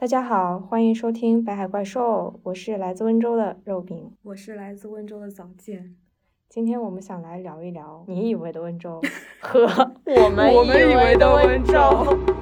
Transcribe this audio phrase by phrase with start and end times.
[0.00, 5.94] 大家好，欢迎收听《北海怪兽》，我是来自温州的肉饼，我是来自温州的早见。
[6.48, 8.98] 今天我们想来聊一聊你以为的温州
[9.40, 9.60] 和
[10.06, 10.50] 我们
[10.90, 12.39] 以为的温州。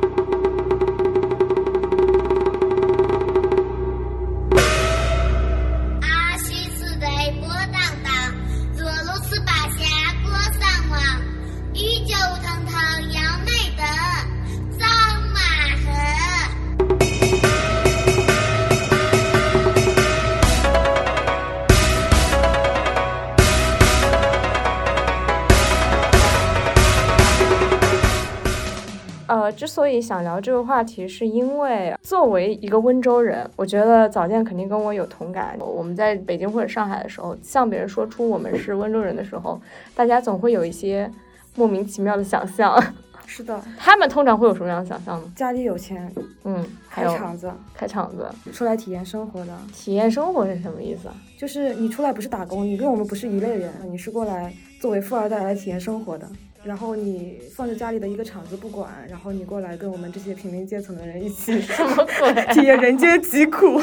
[29.89, 35.57] 以想聊这个话题，是因为作为一个温州人，我觉得早见肯定跟我有同感。
[35.59, 39.61] 我们在北京或者上海的时候，向别人说出我们是温州人的时候，
[39.95, 41.11] 大家总会有一些
[41.55, 42.81] 莫名其妙的想象。
[43.31, 45.33] 是的，他们通常会有什么样的想象呢？
[45.37, 46.11] 家里有钱，
[46.45, 49.55] 嗯，开厂子，开厂子，出来体验生活的。
[49.71, 51.11] 体验生活是什么意思？
[51.37, 54.51] 就是你出来不是打工，你跟我们不是一类人，你是过来
[54.81, 56.27] 作为富二代来体验生活的。
[56.65, 62.55] 然后你放着家里的一个厂子不管，然后你过来跟我们这些平民阶层的人一起什么鬼？
[62.55, 63.81] 体验人间疾苦。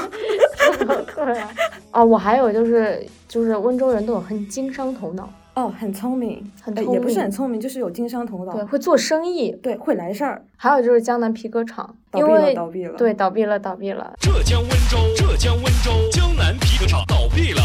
[0.77, 1.51] 什么鬼啊？
[1.91, 10.43] 哦，我还有就是就是温州人都有很经商头脑哦，很聪明，很聪明，也不是很聪明，就是有经商头脑，对，会做生意，对，会来事儿。
[10.57, 14.13] 还有就是江南皮革厂倒闭了，倒闭了，对，倒闭了，倒闭了。
[14.19, 17.61] 浙江温州，浙江温州江南皮革厂倒闭了。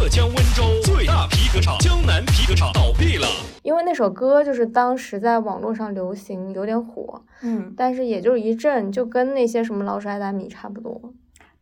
[0.00, 3.26] 浙江温州最大皮革厂江南皮革厂倒闭了。
[3.62, 11.12] 因为那首歌就是当时在网络上流行，有点火，嗯，但是也就是一阵，就跟那些什么老鼠爱大米差不多。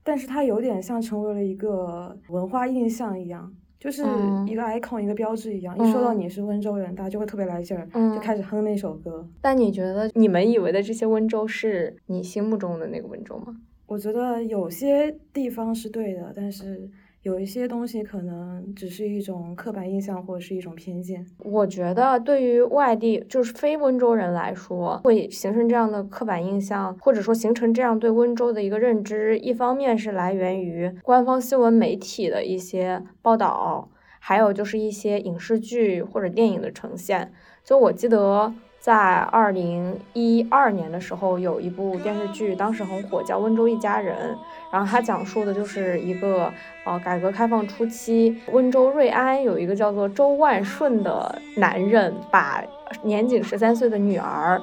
[0.04, 4.04] 但是它有点像成为了一个文化印象一样，就是
[4.46, 5.76] 一个 icon，一个标志一样。
[5.76, 9.28] 一说到你是温州人，大家就会特别来劲儿，就开始哼那首歌。
[9.40, 13.56] 但你觉得你们以为的这些温州是你心目中的那个温州吗？
[13.86, 16.88] 我觉得有些地方是对的，但是。
[17.28, 21.26] 有一些东西可能只是一种刻板印象或者是一种偏见。
[21.40, 37.30] 我觉得对于外地就是非温州人来说，会形成这样的刻板印象，或者说形成这样对温州的一个认知，一方面是来源于官方新闻媒体的一些报道，还有就是一些影视剧或者电影的呈现。
[37.62, 38.54] 就我记得。
[38.88, 44.34] 在二零一二年的时候，有一部电视剧，当时很火，叫《温州一家人》。
[44.72, 46.50] 然后它讲述的就是一个
[46.86, 52.64] 呃，改革开放初期，温州瑞安有一个叫做周万顺的男人，把
[53.02, 54.58] 年仅十三岁的女儿。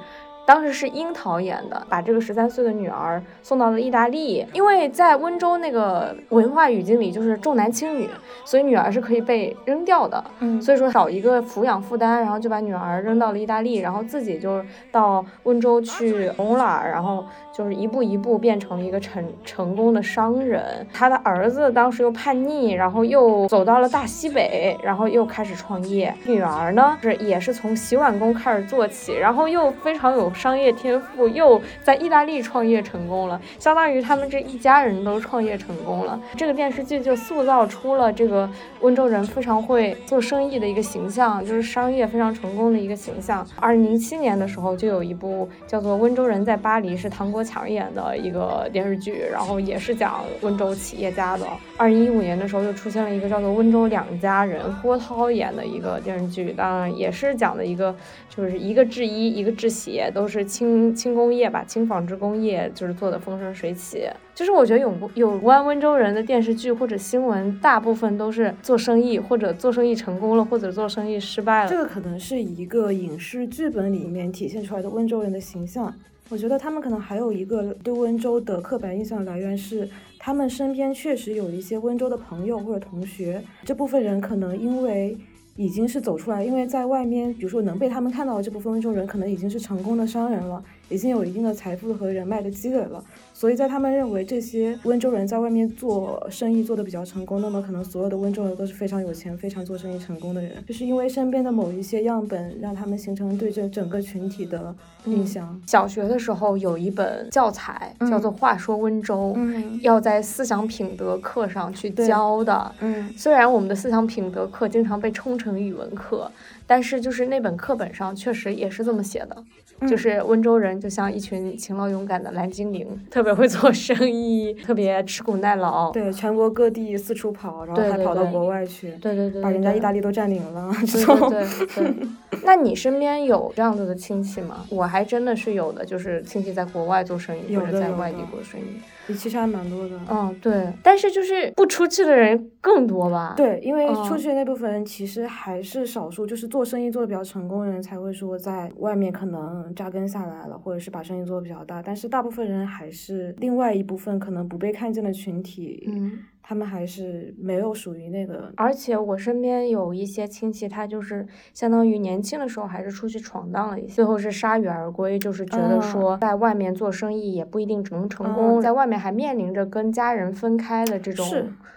[0.46, 8.10] 当时是樱桃演的，把这个十三岁的女儿送到了意大利，因为在温州那个文化语境里就是重男轻女，
[8.46, 10.24] 所以女儿是可以被扔掉的。
[10.40, 20.86] 嗯，所以说找一个抚养负担，然后就把女儿扔到了意大利，然后自己就到温州去红了，然后就是一步一步变成了一个成成功的商人。
[20.94, 26.14] 他的儿子当时又叛逆，然后又走到了大西北，然后又开始创业。
[26.26, 30.26] 女儿呢是也是从洗碗工开始做起，然后又非常有。
[30.36, 36.20] 商业天赋又在意大利创业成功了，相当于他们这一家人都创业成功了。
[36.36, 38.50] 这个电视剧就塑造出了这个
[38.82, 43.48] 温州人非常会做生意的一个形象，就是商业非常成功的一个形象。
[43.56, 51.48] 二零零七年的时候，就有一部叫做《温州人在巴黎》，是唐国强演的一个电视剧，然后也是讲温州企业家的。
[51.78, 57.96] 二零一五年的时候，又出现了一个叫做《温州两家人》，郭涛演的一个电视剧，当然也是讲的一个，
[58.30, 60.26] 就是一个制衣，一个制鞋，都。
[60.28, 64.10] 是轻轻工业吧，轻纺织工业就是做的风生水起。
[64.34, 71.70] 就是我觉得有有关温州人的电视剧或者新闻，大部分都是做生意，或者做生意成功了，或者做生意失败了。
[71.70, 75.94] 这个可能是一个影视剧本里面体现出来的温州人的形象。
[76.30, 79.88] 我觉得他们可能还有一个对温州的刻板印象来源是，
[80.18, 85.18] 他们身边确实有一些温州的朋友或者同学，这部分人可能因为。
[85.58, 93.02] 已经是走出来，因为在外面，比如说能被他们看到的这部分温州人，可能已经是成功的商人了，已经有一定的财富和人脉的积累了。
[93.36, 104.74] 所以在他们认为这些温州人在外面做生意做得比较成功，那么可能所有的温州人都是非常有钱、非常做生意成功的人，就是因为身边的某一些样本，让他们形成对这整个群体的
[105.04, 105.62] 印象。
[105.68, 109.36] 小学的时候有一本教材叫做《话说温州》，
[109.82, 112.72] 要在思想品德课上去教的。
[112.80, 116.32] 嗯，虽然我们的思想品德课经常被冲成语文课，
[116.68, 119.44] 但是就是那本课本上确实也是这么写的。
[119.86, 125.92] 就是温州人，就像一群勤劳勇敢的蓝精灵，特别会做生意，特别吃苦耐劳。
[125.92, 130.74] 对，全国各地四处跑，然后还跑到国外去，对对对，把人家意大利都占领了。
[130.80, 132.08] 对对对。
[132.46, 134.66] 那你身边有这样子的亲戚吗？
[134.70, 138.80] 我还真的是有的，就是亲戚在国外做生意或者在外地做生意。
[139.14, 140.00] 其实还蛮多的。
[140.10, 151.82] 嗯，对，但是就是不出去的人更多吧？，对，因为嗯出去的那部分人其实还是少数，就是做生意做的比较成功的人才会说在外面可能扎根下来了，或者是把生意做的比较大。
[151.82, 156.20] 但是大部分人还是另外一部分可能不被看见的群体，嗯。
[156.48, 161.26] 他们还是没有属于那个而且我身边有一些亲戚，他就是
[161.56, 171.26] 相当于年轻的时候还是出去闯荡了一些，最后是铩羽而归，就是觉得说在外面做生意也不一定能成功，嗯在外面还面临着跟家人分开的这种。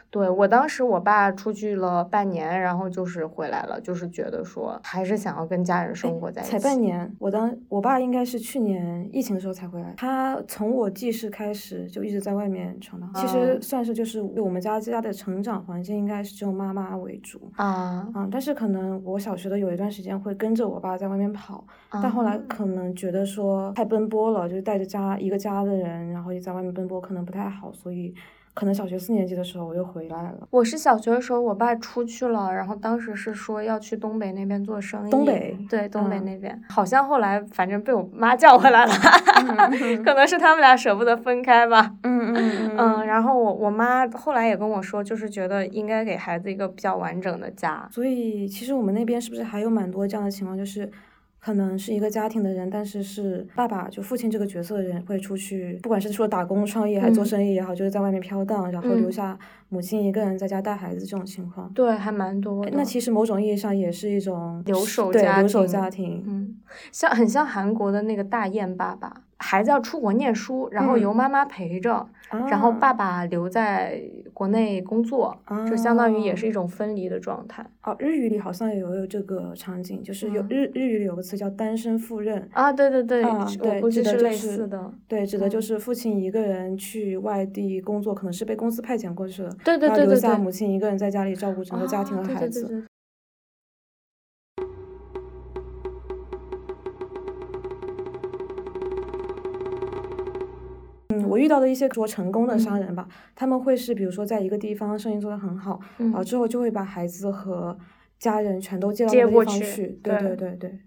[0.08, 6.50] 是对我当时我爸出去了半年，然后就是回来了，就是觉得说还是想要跟家人生活在一起。
[6.50, 9.94] 才半年，我当我爸应该是去年疫情的时候才回来。
[9.96, 17.50] 他从我记事开始就一直在外面闯荡，其实嗯算是就是我们家家的成长环境应该是只有妈妈为主。
[17.56, 28.14] 啊，啊，但是可能我小学的有一段时间会跟着我爸在外面跑，但后来啊可能觉得说太奔波了，就是带着家一个家的人，然后也在外面奔波，可能不太好，所以
[28.58, 30.48] 可能小学四年级的时候我又回来了。
[30.50, 35.10] 我是小学的时候，我爸出去了，然后当时是说要去东北那边做生意。
[35.12, 38.92] 东北对，东北嗯那边，好像后来反正被我妈叫回来了，
[40.04, 41.94] 可能是他们俩舍不得分开吧。
[42.02, 47.88] 嗯嗯嗯嗯，然后我我妈后来也跟我说，就是觉得应该给孩子一个比较完整的家。
[47.92, 50.90] 所以其实我们那边是不是还有蛮多这样的情况，就是
[51.40, 59.38] 可能是一个家庭的人，但是是爸爸就父亲这个角色的人会出去，不管是说打工创业还是做嗯生意也好，就是在外面飘荡，然后留嗯下
[59.68, 61.72] 母亲一个人在家带孩子这种情况。
[61.72, 62.72] 对，还蛮多的。
[62.74, 66.24] 那其实某种意义上也是一种留守对家留守庭家庭。
[66.26, 66.56] 嗯，
[66.92, 74.02] 像很像韩国的那个大雁爸爸，孩子要出国念书，然后由嗯妈妈陪着，然后啊爸爸留在
[74.34, 75.36] 国内工作，
[75.68, 82.72] 就相当于也是哦一种分离的状态哦，日语里好像也有有这个场景，就是有嗯日日语里有个词叫单身赴任，啊。
[82.72, 83.46] 对对对，啊
[83.82, 84.92] 我对指的就是似的。
[85.06, 92.62] 对，指的就嗯是父亲一个人去外地工作，可能是被公司派遣过去的，对对对对对下母亲一个人在家里照顾整个家庭啊和孩子。
[92.62, 92.87] 对对对对
[101.22, 107.76] 嗯，我遇到的一些说成功的商嗯人吧，他们会是比如说在一个地方生意做得很好，然后嗯，之后就会把孩子和
[108.18, 109.86] 家人全都接到那个地方过去去。
[110.02, 110.80] 对对对对对，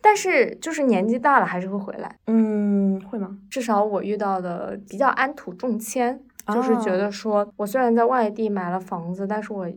[0.00, 2.16] 但是就是年纪大了还是会回来。
[2.26, 3.38] 嗯，会吗？
[3.50, 9.70] 至少我遇到的比较安土重迁，就是觉啊得说我虽然在外地买了房子，但是我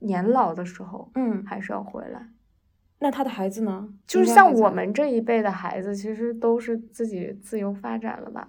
[0.00, 2.28] 年老的时候嗯，还是要回来。
[2.98, 3.88] 那他的孩子呢？
[4.06, 8.46] 就是像我们这一辈的孩子，其实都是自己自由发展了吧？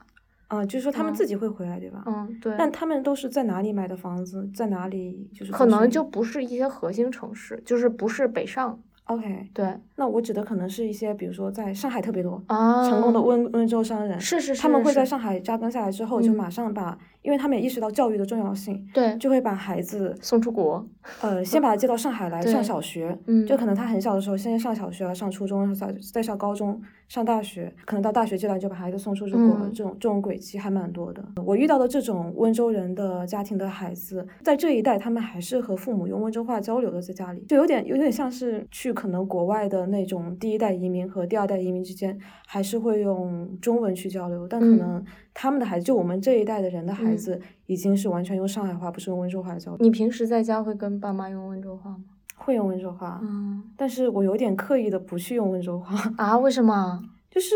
[0.53, 2.03] 啊，就是说他们嗯自己会回来，对吧？
[2.05, 2.53] 嗯，对。
[2.57, 8.79] 但他们都是在哪里买的房子，在哪里就是可能就不是一些核心城市，就是不是北上。
[9.05, 9.49] OK。
[9.53, 19.17] 对那我指的可能是一些，比如说在上海特别多、啊，成功的温温州商人，是是是，他们会在上海扎根下来之后，就嗯马上把，因为他们也意识到教育的重要性，对。
[19.17, 20.85] 就会把孩子，送出国。
[21.21, 29.71] 呃，先把他接到上海来上小学，嗯，就可能他很小的时候先上小学、上初中、再再上高中、上大学，可能到大学阶段就把孩子送出国，嗯。
[29.73, 31.23] 这种这种轨迹还蛮多的。
[31.45, 37.41] 我遇到的这种温州人的家庭的孩子，在这一代他们还是和父母用温州话交流的，在家里。
[37.47, 52.03] 就有点有点像是去可能国外的那种第一代移民和第二代移民之间，还是会用中文去交流，但可嗯能他们的孩子，就我们这一代的人的孩嗯子，已经是完全用上海话，不是用温州话交流，你平时在家会跟爸妈用温州话吗？
[52.35, 53.19] 会用温州话。
[53.23, 57.01] 嗯但是我有点刻意的不去用温州话， 啊，为什么？
[57.31, 57.55] 就是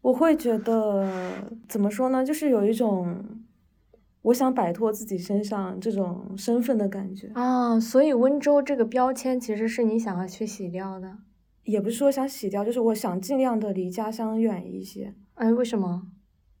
[0.00, 1.08] 我会觉得
[1.68, 3.16] 怎么说呢，就是有一种
[4.22, 11.18] 我想摆脱自己身上这种身份的感觉，啊，所以温州这个标签其实是你想要去洗掉的。
[11.62, 16.06] 也不是说想洗掉，就是我想尽量的离家乡远一些，哎，为什么？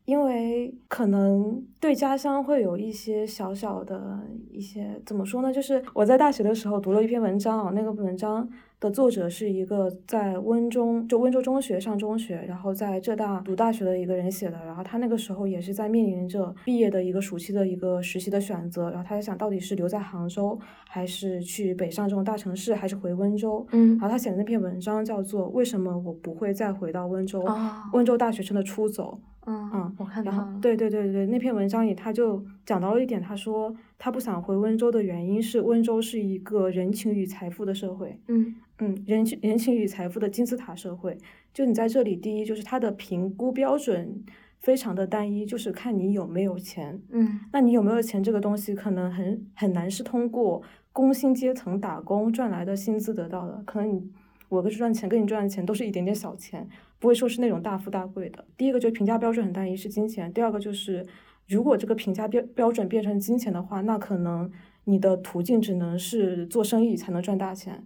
[0.06, 4.20] 因为可能对家乡会有一些小小的
[4.50, 5.52] 一些怎么说呢？
[5.52, 8.48] 就是我在大学的时候读了一篇文章啊，那个文章
[8.78, 14.56] 的作者是一个在温中就温州中学上中学，然后在浙大读大学的一个人写的。
[14.64, 20.56] 然后他那个时候也是在面临着毕业的一个暑期的一个实习的选择，然后他在想到底是留在杭州，
[20.88, 23.66] 还是去北上这种大城市，还是回温州。
[23.72, 29.18] 嗯然后他写的那篇文章叫做《为什么我不会再回到温州》，啊，温州大学生的出走。
[29.46, 41.16] 嗯嗯，我看到然后。，对对对对，那篇文章里他就讲到了一点，他说他不想回温州的原因是温州是一个人情与财富的社会，嗯嗯，人情人情与财富的金字塔社会。
[41.54, 44.22] 就你在这里，第一就是它的评估标准
[44.60, 47.00] 非常的单一，就是看你有没有钱。
[47.10, 50.60] 嗯那你有没有钱这个东西，可能很很难是通过
[50.92, 54.10] 工薪阶层打工赚来的薪资得到的，可能你
[54.48, 58.44] 我跟赚钱跟你赚的钱都是一点点小钱，不会说是那种大富大贵的。
[58.56, 61.06] 第一个就是评价标准很单一，是金钱；第二个就是，
[61.48, 64.50] 如果这个评价标标准变成金钱的话，那可能
[64.84, 67.84] 你的途径只能是做生意才能赚大钱。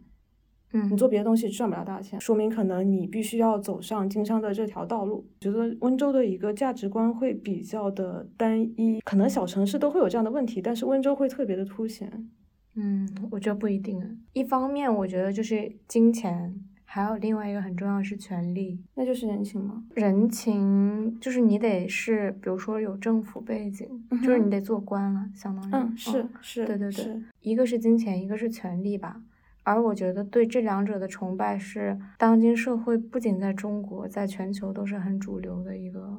[0.73, 5.27] 嗯你做别的东西赚不了大钱，说明可能你必须要走上经商的这条道路。
[5.41, 12.31] 觉得温州的一个价值观会比较的单一，可能小城市都会有这样的问题，但是温州会特别的凸显。
[12.75, 14.07] 嗯，我觉得不一定啊。
[14.33, 18.81] 一方面，我觉得就是金钱，还有另外一个很重要的是权利。
[18.95, 19.85] 那就是人情吗？
[19.95, 23.89] 人情就是你得是，比如说有政府背景，
[24.23, 25.75] 就是你得做官了，相当于。
[25.75, 29.21] 嗯，是是，对对对，一个是金钱，一个是权利吧。
[29.63, 36.19] 而我觉得对这两者的崇拜是当今社会不仅在中国，在全球都是很主流的一个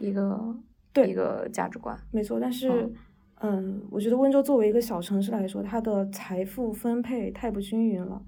[0.00, 0.56] 一个
[0.92, 1.96] 对一个价值观。
[2.10, 2.40] 没错。
[2.40, 2.92] 但是，嗯
[3.40, 8.22] 嗯，我觉得温州作为一个小城市来说，它的财富分配太不均匀了。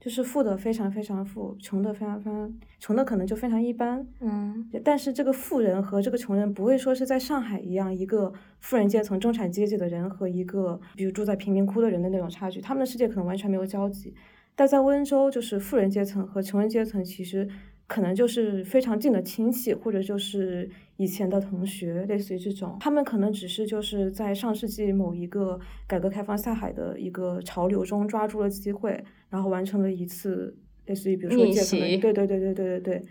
[0.00, 4.04] 就是富的非常非常富，穷的非常非常穷的可能就非常一般。
[4.18, 14.12] 嗯但是这个富人和这个穷人不会说是在上海一样，一个富人阶层、中产阶级的人和一个比如住在贫民窟的人的那种差距，他们的世界可能完全没有交集。
[14.56, 17.48] 但在温州，就是富人阶层和穷人阶层其实
[17.92, 22.78] 可能就是非常近的亲戚，或者就是以前的同学，类似于这种。
[22.80, 30.56] 他们可能只是就是在上世纪某一个改革开放下海的一个潮流中抓住了机会，然后完成了一次
[30.86, 33.02] 类似于比如说逆借可能对对对对对对对。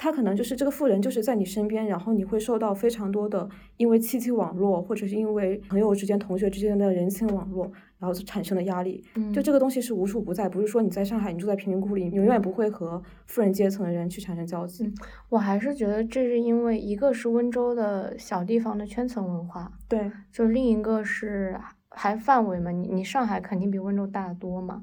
[0.00, 9.04] 他可能就是这个富人，就是在你身边，然后你会受到非常多的因为亲戚网络，或者是因为朋友之间、同学之间的人情网络，然后产生的压力。
[9.14, 14.84] 嗯，就这个东西是无处不在，不是说你在上海，你住在贫民窟里，你永远不会和富人阶层的人去产生交集。
[14.84, 14.94] 嗯
[15.28, 21.58] 我还是觉得这是因为一个是温州的小地方的圈层文化，对，就另一个是
[21.90, 24.82] 还范围嘛，你你上海肯定比温州大得多嘛。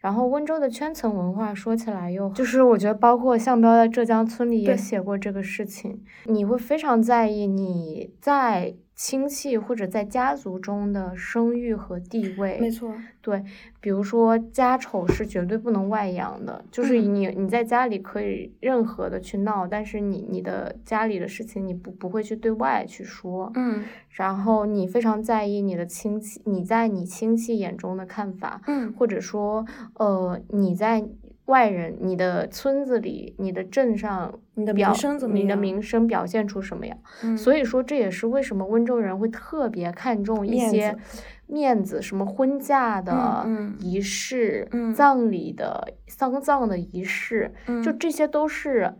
[0.00, 12.58] 然后温州的圈层文化说起来又就是我觉得包括向彪在浙江村里也写过这个事情，你会非常在意你在亲戚或者在家族中的声誉和地位。
[12.60, 13.42] 没错，对，
[13.80, 17.14] 比如说家丑是绝对不能外扬的，就是嗯。
[17.14, 23.84] 你你在家里可以任何的去闹，但是你你的家里的事情你不不会去对外去说，嗯。
[24.10, 28.92] 然后你非常在意你的亲戚，你在你亲戚眼中的看法，嗯。
[28.92, 31.04] 或者说呃你在
[31.46, 36.96] 外人、你的村子里、你的镇上你的表名声怎么你的名声表现出什么样？
[37.22, 48.94] 嗯，所以说，这也是为什么温州人会特别看重一面些子面子，什么婚嫁的嗯仪式、嗯葬礼的丧葬的仪式，就嗯这些都是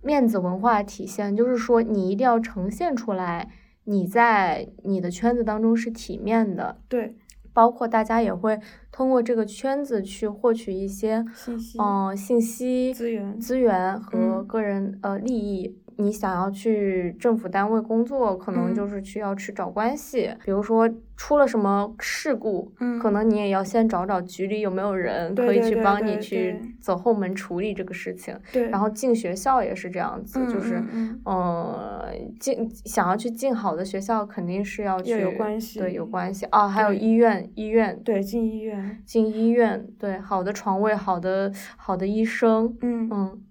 [0.00, 1.34] 面子文化体现。
[1.34, 3.50] 就是说，你一定要呈现出来，
[3.84, 7.16] 你在你的圈子当中是体面的，对
[7.58, 8.56] 包括大家也会
[8.92, 15.76] 通过这个圈子去获取一些信息嗯、信息、资源资源和嗯个人、呃利益。
[16.00, 18.74] 你想要去政府单位工作，可能嗯。
[18.74, 22.98] 就是需要去找关系，比如说出了什么事故，嗯。
[23.00, 28.38] 可能你也要先找找局里有没有人可以去帮你去走后门处理这个事情。
[28.52, 31.20] 对，然后进学校也是这样子，嗯就是嗯嗯。
[31.24, 36.46] 呃进想要去进好的学校，肯定是要去有关系对，有关系。
[36.46, 38.00] 啊，还有医院，医院。
[38.04, 43.08] 对进医院，进医院，对，好的床位，好的好的医生，嗯。
[43.10, 43.42] 嗯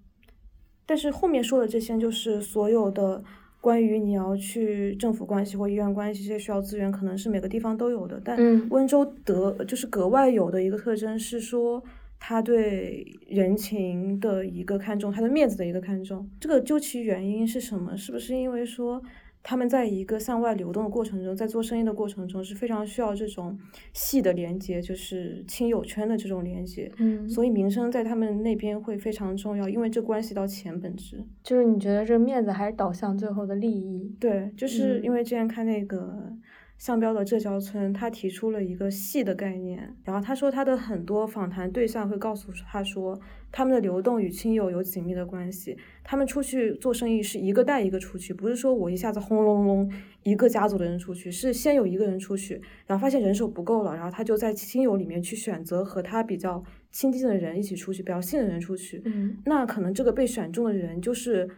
[0.88, 3.22] 但是后面说的这些，就是所有的
[3.60, 8.18] 关于你要去政府关系或医院关系这些需要资源，可能是每个地方都有的。
[8.24, 11.82] 但嗯温州得就是格外有的一个特征是说，
[12.18, 16.26] 他对人情的一个看重，他对面子的一个看重。
[16.40, 17.94] 这个究其原因是什么？
[17.94, 19.02] 是不是因为说？
[19.48, 23.58] 他们在一个向外流动的过程中，在做生意的过程中是非常需要这种
[23.94, 26.92] 细的连接，就是亲友圈的这种连接。
[26.98, 31.24] 嗯，所以名声在他们那边会非常重要，因为这关系到钱本质。
[31.42, 34.14] 就是你觉得这面子还是导向最后的利益？
[34.20, 36.30] 对，就是因嗯为之前看那个
[36.78, 43.20] 向标的浙交村，他提出了一个系的概念，然后他说他的很多访谈对象会告诉他说，
[43.50, 49.92] 他们的流动与亲友有紧密的关系，他们出去做生意是一个带一个出去，不是说我一下子轰隆隆
[50.22, 59.36] 一个家族的人出去，是先有一个人出去，然后发现人手不够了，然后他就在亲友里面去选择和他比较亲近的人一起出去，比较信的人出去，嗯。
[59.44, 61.48] 那可能这个被选中的人就是，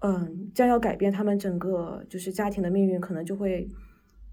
[0.00, 3.68] 嗯，将要改变他们整个就是家庭的命运，可能就会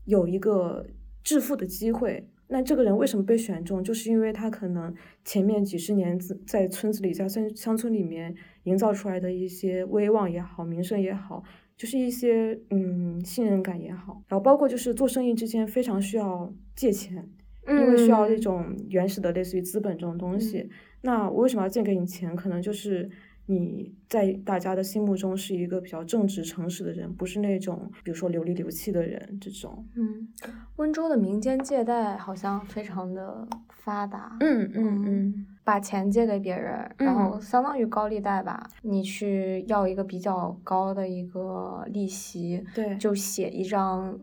[0.05, 0.85] 有一个
[1.23, 2.27] 致富的机会。
[2.49, 3.83] 那这个人为什么被选中？
[3.83, 4.93] 就是因为他可能
[5.25, 11.41] 前面几十年自在村子里，在乡乡村里面营造出来的一些威望也好，名声也好，
[11.75, 17.27] 就是一些嗯信任感也好，然后包括就是做生意之间非常需要借钱，
[17.67, 20.69] 因为需要这嗯种原始的类似于资本这种东西。
[21.01, 22.35] 那我为什么要借给你钱？
[22.35, 23.09] 可能就是
[23.45, 29.85] 你在大家的心目中是一个比较正直诚实的人，不是那种比如说流里流气的人这种。
[29.95, 30.27] 嗯，
[30.77, 34.37] 温州的民间借贷好像非常的发达。
[34.39, 44.19] 嗯嗯嗯，把钱借给别人，然后相当于高利贷吧，你去要一个比较高的一个利息，对，就写一张。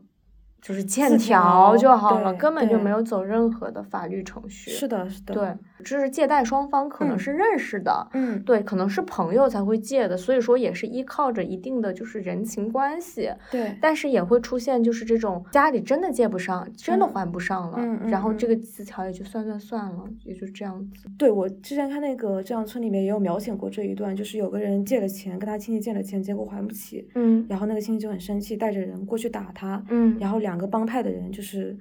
[0.61, 4.71] 就是欠条条就好了，根本就没有走任何的法律程序。
[4.71, 21.09] 是的，是的，对，这是借贷双方可能嗯是认识的，嗯，对，可能是朋友才会借的，所以说也是依靠着一定的就是人情关系，对，但是也会出现就是这种家里真的借不上，真的嗯还不上了，然后这嗯个字条也就算算算了，也就这样子。
[21.19, 31.77] 对我之前看那个《这样村》里面也有描写过这一段，就是有个人借了钱，跟他亲戚借了钱，结果还不起，嗯然后那个亲戚就很生气，带着人过去打他，嗯，然后两个帮派的人就是，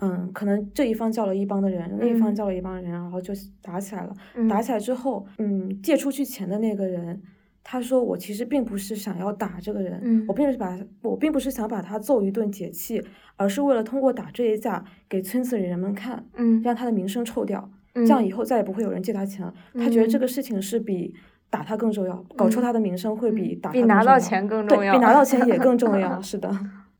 [0.00, 4.14] 嗯，可能这一方叫了一帮的人，另一方嗯叫了一帮人，然后就打起来了。
[4.34, 7.22] 嗯打起来之后，嗯，借出去钱的那个人，
[7.62, 13.02] 他说我其实并不是想要打这个人，嗯我并不是把我并不是想把他揍一顿解气，
[13.36, 19.54] 而是为了通过打这一架给村子里人们看，嗯让他的名声臭掉，嗯这样以后再也不会有人借他钱了。
[19.74, 21.14] 他觉得这嗯个事情是比。
[21.50, 26.18] 打他更重要，搞臭嗯他的名声会比嗯打他比拿到钱更重要对比拿到钱也更重要。
[26.20, 26.50] 是的，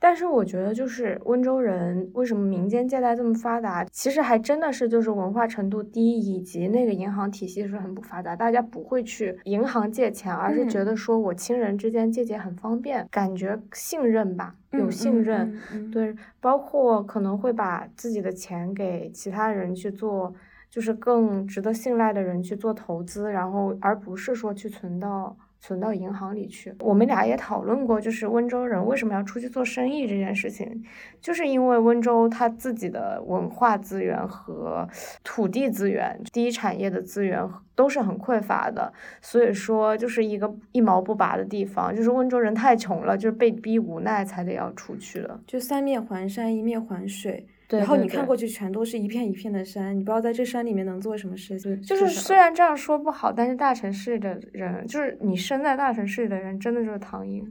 [0.05, 15.51] 但是我觉得，就是温州人为什么民间借贷这么发达，其实还真的是就是文化程度低，以及那个银行体系是很不发达，大家不会去银行借钱，而是觉嗯得说我亲人之间借钱很方便，感觉信任吧，有信任。
[15.55, 20.35] 嗯嗯对，包括可能会把自己的钱给其他人去做，
[20.69, 25.35] 就是更值得信赖的人去做投资，然后而不是说去存到
[25.65, 26.75] 存到银行里去。
[26.81, 30.85] 我们俩也讨论过，就是温州人为什么要出去做生意这件事情，
[31.23, 34.87] 就是因为温州它自己的文化资源和
[35.23, 37.43] 土地资源、第一产业的资源
[37.75, 38.93] 都是很匮乏的，
[39.23, 41.97] 所以说就是一个一毛不拔的地方。
[41.97, 45.41] 就是温州人太穷了，就是被逼无奈才得要出去了。
[45.47, 51.81] 就三面环山，一面环水，对然后你看过去全都是一片一片的山，你不知道在这山里面能做什么事情。
[51.83, 57.45] 就是虽然这样说不好，但是大城市的人，就是你生在大城市里的人，真的就是躺赢。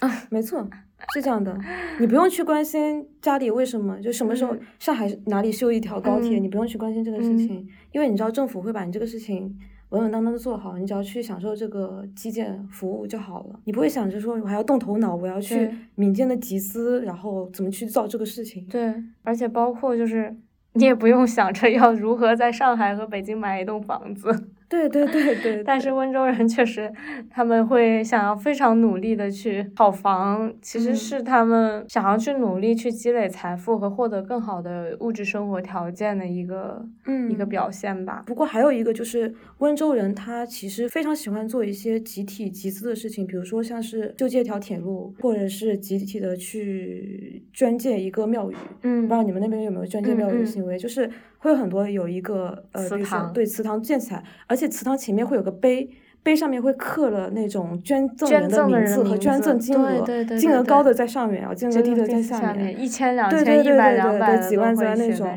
[0.00, 0.68] 啊 没错，
[1.14, 1.58] 是这样的，
[1.98, 9.56] 你不用去关心家里为什么，就什么时候嗯上海哪里修一条高铁，嗯你不用去关心这个事嗯情，因为你知道政府会把你这个事情
[9.90, 18.66] 稳稳当当的做好，你只要去享受这个基建服务就好了，你不会想着说我还要动头脑，我要去民间的集资，然后怎么去造这个事情。
[18.66, 20.36] 对，而且包括就是
[20.72, 26.92] 你也不用想着要如何在上海和北京买一栋房子， 对对对对，但是温州人确实
[27.30, 38.24] 他们会想要非常努力的去炒房，其实嗯是他们想要去努力去积累财富和获得更好的物质生活条件的一个、嗯一个表现吧。
[38.26, 48.54] 不过还有一个就是温州人，他其实非常喜欢做一些集体集资的事情，比如说像是修建一条铁路，或者是集体的去捐建一个庙宇。
[48.82, 50.76] 嗯不知道你们那边有没有捐建庙宇的行为？
[50.76, 55.88] 就是会有很多有一个呃，祠比如说堂对祠堂建起来，而且祠堂前面会有个碑。
[56.22, 62.80] 碑上面会刻了那种捐赠人的名字和捐赠金额，对对对金额高的在上面，然后金额低的在下面。
[62.80, 65.28] 一千、两对千、一百、对对对两百的对对几万都会写字那种。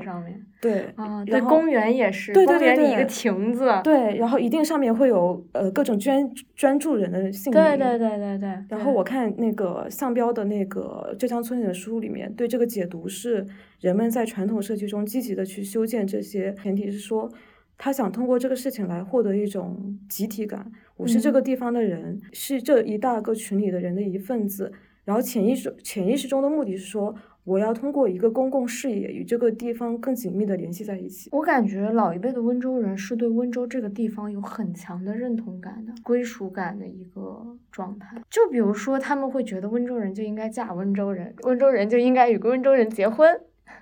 [0.62, 3.72] 对，啊，对，然后公园也是，对对对公园里一个对亭子。
[3.84, 7.62] 对，然后一定上面会有呃各种捐捐助人的姓名。
[7.62, 8.50] 对对对对对。
[8.68, 13.48] 然后我看那个向标的那个《浙江村里的书》里面对这个解读是，
[13.80, 17.32] 人们在传统社区中积极的去修建这些，前提是说
[17.78, 24.74] 他想通过这个事情来获得一种集体感，我是这嗯个地方的人，是这一大个群里的人的一份子。
[25.06, 27.16] 然后潜意识潜意识中的目的是说，
[27.50, 31.32] 我要通过一个公共视野与这个地方更紧密的联系在一起。
[31.32, 38.22] 我感觉老一辈的温州人是对温州这个地方有很强的认同感的、归属感的一个状态。
[38.30, 43.42] 就比如说，他们会觉得温州人就应该嫁温州人，温州人就应该与温州人结婚。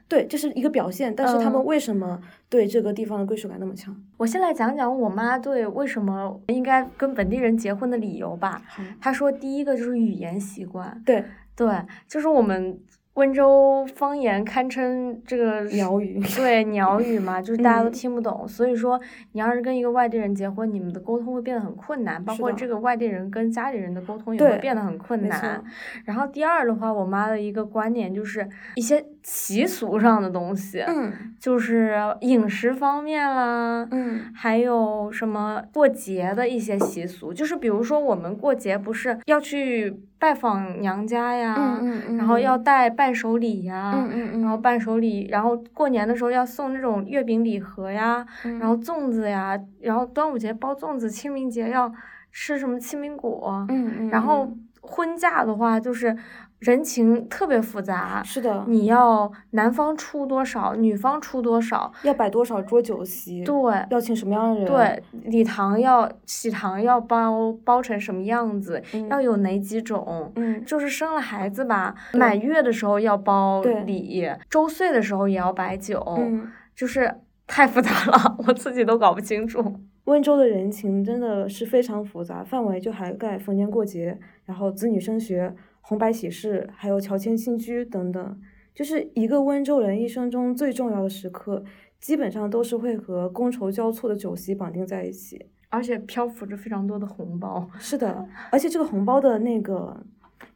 [0.09, 3.93] 对，这是一个表现，但是他们嗯为什么对这个地方的归属感那么强？
[4.15, 8.61] 我先来讲讲我妈对为什么应该跟本地人结婚的理由吧。
[8.67, 11.25] 好，她说，第一个就是语言习惯，对，
[11.55, 11.67] 对，
[12.07, 12.79] 就是我们
[13.17, 19.01] 温州方言堪称这个鸟语对鸟语嘛，就是大家都嗯听不懂，所以说
[19.31, 25.63] 你要是跟一个外地人结婚，你们的沟通会变得很困难，包括这个外地人跟家里人的沟通也会变得很困难。
[26.05, 51.91] 然后第二的话，我妈的一个观点就是一些习俗上的东西，嗯就是饮食方面啦，嗯还有什么过节的一些习俗，就是比如说我们过节不是要去拜访娘家呀，嗯嗯，然后要带伴手礼呀，嗯嗯嗯，然后伴手礼，然后过年的时候要送那种月饼礼盒呀，嗯然后粽子呀，然后端午节包粽子，清明节要
[52.31, 56.15] 吃什么清明果，嗯嗯，然后嗯婚嫁的话就是
[56.59, 63.55] 人情特别复杂，是的，你要男方出多少，女方出多少，要摆多少桌酒席，对。
[63.91, 77.13] 要请什么样的人，对，礼堂要喜堂要包包成什么样子，嗯要有哪几种，嗯，就是生了孩子吧，满月的时候要包礼，周岁的时候也要摆酒，嗯，就是
[77.45, 79.79] 太复杂了， 我自己都搞不清楚。
[80.05, 85.53] 温州的人情真的是非常复杂，范围就涵盖逢年过节，然后子女升学、
[85.87, 88.41] 红白喜事，还有乔迁新居等等。
[88.75, 91.63] 就是一个温州人一生中最重要的时刻，
[91.97, 95.45] 基本上都是会和觥筹交错的酒席绑定在一起。
[95.69, 99.97] 而且漂浮着非常多的红包，是的，而且这个红包的那个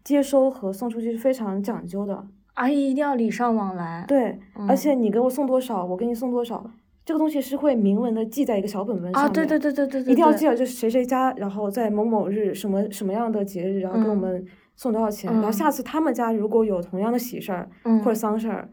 [0.04, 2.28] 接收和送出去是非常讲究的。
[2.56, 6.70] 阿姨一定要礼尚往来。，对，嗯而且你给我送多少，我给你送多少，
[7.06, 14.46] 这个东西是会明文的记在一个小本本上啊，对对对对对对，对一定要记得就是谁谁家，然后在某某日什么什么样的节日，然后给我嗯们
[14.82, 18.67] 送多少钱，然后嗯下次他们家如果有同样的喜事儿嗯或者丧事儿，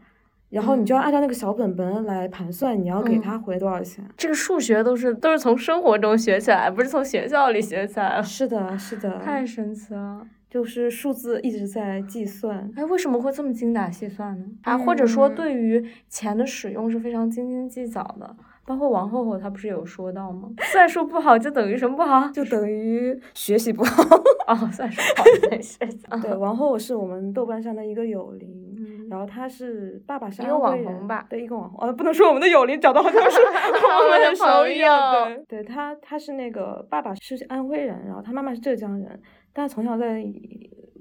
[0.49, 4.03] 然后你就要按照那个小本本来盘算你要给嗯他回多少钱。
[4.17, 10.25] 这个数学都是都是从生活中学起来，不是从学校里学起来，是的，是的，太神奇了。
[10.49, 12.71] 就是数字一直在计算。
[12.75, 14.45] 哎，为什么会这么精打细算呢？
[14.63, 18.35] 啊，或者说嗯对于钱的使用是非常斤斤计较的。
[18.69, 20.47] 包括王后后她不是有说到吗？
[20.71, 22.27] 算术不好就等于什么不好？
[22.29, 24.03] 就等于学习不好。
[24.45, 25.75] 哦，算术不好对是
[26.21, 35.29] 对，王后是我们豆瓣上的一个友邻，嗯然后他是爸爸是一个网安徽人红吧对，一个网红，呃，不能说我们的友邻，长得好像是 我们的朋一样。
[35.31, 39.19] 友对，对他他是那个爸爸是安徽人，然后他妈妈是浙江人，
[39.51, 40.23] 但他从小在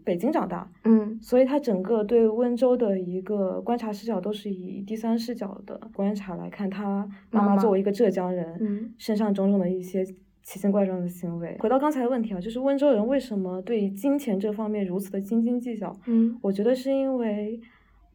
[0.08, 10.02] 北京长大，嗯所以他整个对温州的一个观察视角都是以第三视角的观察来看他妈妈作为一个浙江人，嗯身上种种的一些
[10.42, 11.54] 奇形怪状的行为。
[11.60, 15.94] 回到刚才的问题啊，就是温州人为什么对金钱这方面如此的斤斤计较？
[16.06, 17.60] 嗯我觉得是因为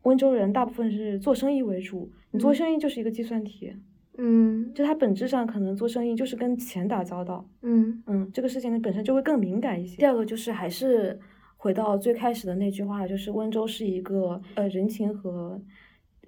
[0.01, 3.71] 温州人大部分是做生意为主，你做嗯生意就是一个计算题，
[4.17, 9.97] 嗯就他本质上可能做生意就是跟钱打交道，嗯嗯，这个事情呢本身就会更敏感一些。
[9.97, 11.19] 第二个就是还是
[11.63, 15.57] 回到最开始的那句话，就是温州是一个呃人情和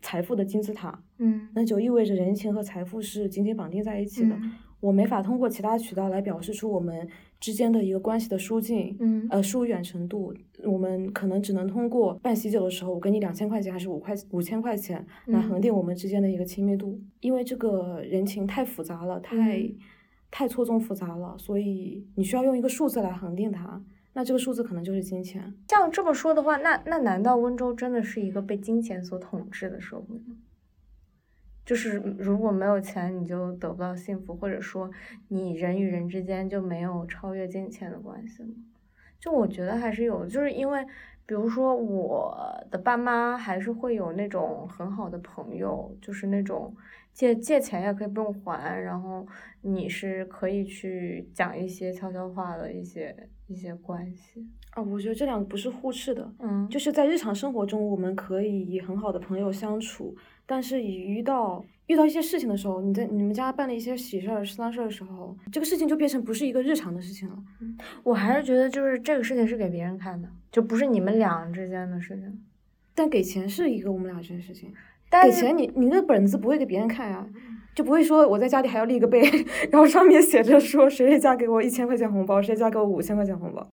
[0.02, 4.34] 财富的金字塔，嗯那就意味着人情和财富是紧紧绑定在一起的。
[4.34, 7.08] 嗯我没法通过其他渠道来表示出我们
[7.39, 10.34] 之间的一个关系的疏近，嗯呃疏远程度。
[10.63, 19.76] 我们可能只能通过办喜酒的时候，我给你两千块钱还是五块五千块钱来嗯恒定我们之间的一个亲密度，因为这个人情太复杂了，太、嗯
[20.32, 23.82] 太错综复杂了，所以你需要用一个数字来恒定它。
[24.17, 25.54] 那这个数字可能就是金钱。
[25.67, 30.38] 像这么说的话，那那难道温州真的是一个被金钱所统治的社会吗？
[31.65, 34.89] 就是如果没有钱，你就得不到幸福，或者说
[35.28, 38.54] 你人与人之间就没有超越金钱的关系吗？
[39.19, 40.86] 就我觉得还是有，就是因为
[41.25, 46.73] 比如说我的爸妈还是会有那种很好的朋友，就是那种
[47.12, 49.28] 借借钱也可以不用还，然后
[49.62, 54.47] 你是可以去讲一些悄悄话的一些一些关系。
[54.71, 67.38] 啊，我觉得这两个不是互斥的，嗯，就是在日常生活中，我们可以以很好的朋友相处，但是以遇到遇到一些事情的时候，你在你们家办了一些喜事儿、丧事儿的时候，这个事情就变成不是一个日常的事情了。
[68.03, 72.43] 我还是觉得就是这个事情是给别人看的，就不是你们俩之间的事情。
[72.93, 74.73] 但给钱是一个我们俩之间的事情，
[75.10, 77.25] 但给钱你你那本子不会给别人看呀，
[77.75, 79.21] 就不会说我在家里还要立个碑，
[79.69, 83.67] 然后上面写着说谁谁家给我一千块钱红包，谁家给我五千块钱红包。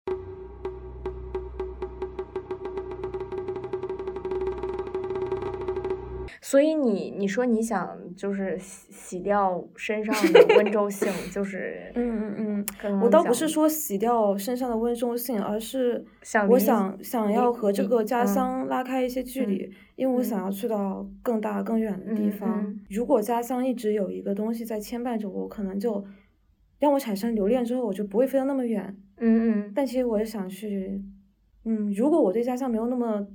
[6.49, 22.63] 所以你你说你想就是洗洗掉身上的温 州性，就是嗯嗯嗯，我倒不是说洗掉身上的温州性，而是想我想想要和这个家嗯乡拉开一些距嗯离，因为我想嗯要去到更大更远的地嗯方。
[22.65, 26.03] 嗯如果家乡一直有一个东西在牵绊着我，可能就
[26.79, 28.97] 让我产生留恋之后，我就不会飞得那么远。
[29.17, 30.99] 嗯嗯但其实我也想去，
[31.65, 33.27] 嗯，如果我对家乡没有那么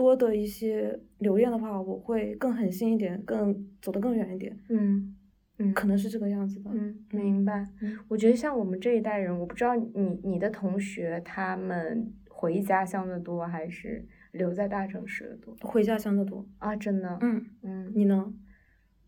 [0.00, 5.14] 多的一些留恋的话，我会更狠心一点，更走得更远一点，嗯
[5.58, 6.70] 嗯，可能是这个样子吧。
[6.72, 7.68] 嗯，明白。
[7.82, 16.48] 嗯我觉得像我们这一代人，我不知道你你的同学他们回家乡的多，还是留在大城市的多回家乡的多。
[16.56, 16.74] 啊？
[16.74, 18.32] 真的，嗯，嗯，你呢？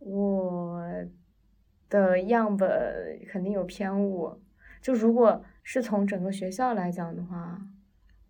[0.01, 0.85] 我
[1.89, 2.69] 的样本
[3.29, 4.39] 肯定有偏误。
[4.83, 7.67] 就如果是从整个学校来讲的话，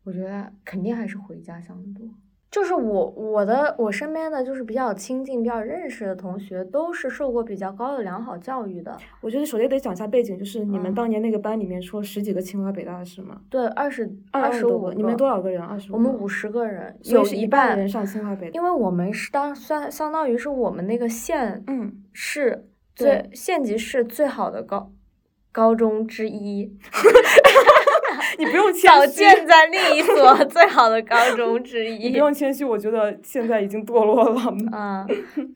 [0.05, 2.09] 我觉得肯定还是回家乡的多。
[2.53, 8.95] 就是我我的我身边的就是比较亲近、比较认识的同学，都是受过比较高的良好教育的。
[9.23, 13.41] 我觉得首先得讲一下背景，就是你们嗯当年那个班里面出了十几个清华北大的是吗？
[13.49, 15.63] 对，二十二十五个，你们多少个人？
[15.63, 15.95] 二十五。
[15.95, 18.53] 我们五，十个人，有一半人上清华北大。
[18.53, 24.93] 因为我们是当算相当于是我们那个县嗯，市最县级市最好的高
[25.51, 26.71] 高中之一，
[28.39, 32.17] 你不用谦小虚，建在另一所 最好的高中之你一不。
[32.19, 34.43] 用谦虚，我觉得现在已经堕落了。
[34.73, 35.07] 嗯，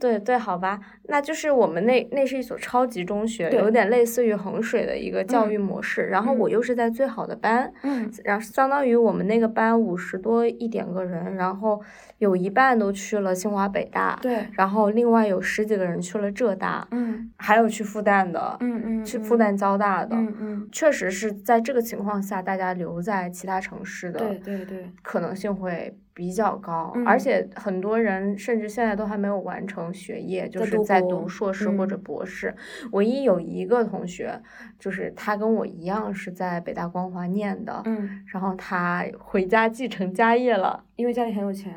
[0.01, 6.03] 对对，好吧，那就是我们那那是一所超级中学，有点类似于衡水的一个教育嗯模式。
[6.07, 11.81] 然后我嗯又是在最好的班，嗯然后相当于我们那个班五十多一点个人，然后
[12.19, 20.16] 有一半都去了清华北大，对，然后另外有十几个人去了浙大，嗯还有去复旦的，嗯嗯，去复旦交大的。
[20.16, 32.54] 嗯嗯，确实是在这个情况下，大家留在其他城市的对对对，可能性会比较高，而嗯且很多人甚至现在都还没有完成学业，就是在读硕士或者嗯博士。
[32.92, 34.40] 唯一有一个同学，
[34.78, 40.85] 就是他跟我一样是在北大光华念的，嗯，然后他回家继承家业了。
[40.94, 41.74] 因为家里很有钱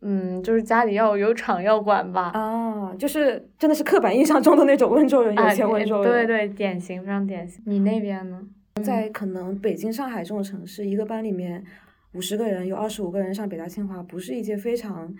[0.00, 6.12] 嗯，就是家里要有厂要管吧，啊，就是真的是刻板印象中的那种温州人，有啊钱温州人。
[6.12, 7.62] 对对，典型，非常典型。
[7.66, 8.40] 你那边呢？
[8.82, 11.64] 在可能北京、上海这种城市，一个班里面
[12.12, 15.14] 五十个人，有二十五个人上北大、清华，不是一件非常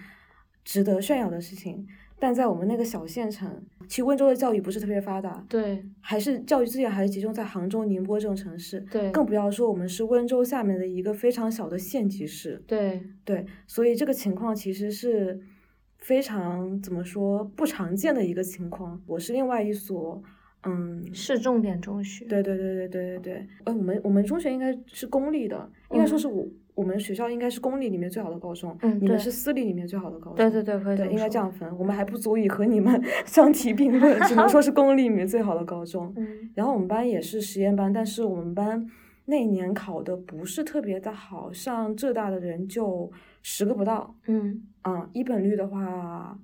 [0.64, 1.86] 值得炫耀的事情。
[2.20, 8.80] 但在我们那个小县城，其实温州的教育不是特别发达，对还是教育资源还是集中在杭州、宁波这种城市。
[8.90, 15.40] 对，更不要说我们是温州下面的一个非常小的县级市，对对，所以这个情况其实是
[15.98, 19.00] 非常怎么说不常见的一个情况。
[19.06, 20.20] 我是另外一所，
[20.68, 22.24] 嗯，市重点中学。
[22.26, 36.12] 对对对对对对对，呃，我们我们中学应该是公立的，应该说嗯是我我们学校应该是公立里面最好的高中，嗯你们是私立里面最好的高中，对对对，可以对，应该这样分，我们还不足以和你们 相提并论，只能说是公立里面最好的高中。
[36.16, 38.86] 嗯然后我们班也是实验班，但是我们班
[39.26, 43.10] 那年考的不是特别的好，上浙大的人就
[43.42, 46.38] 十个不到，嗯啊、一本率的话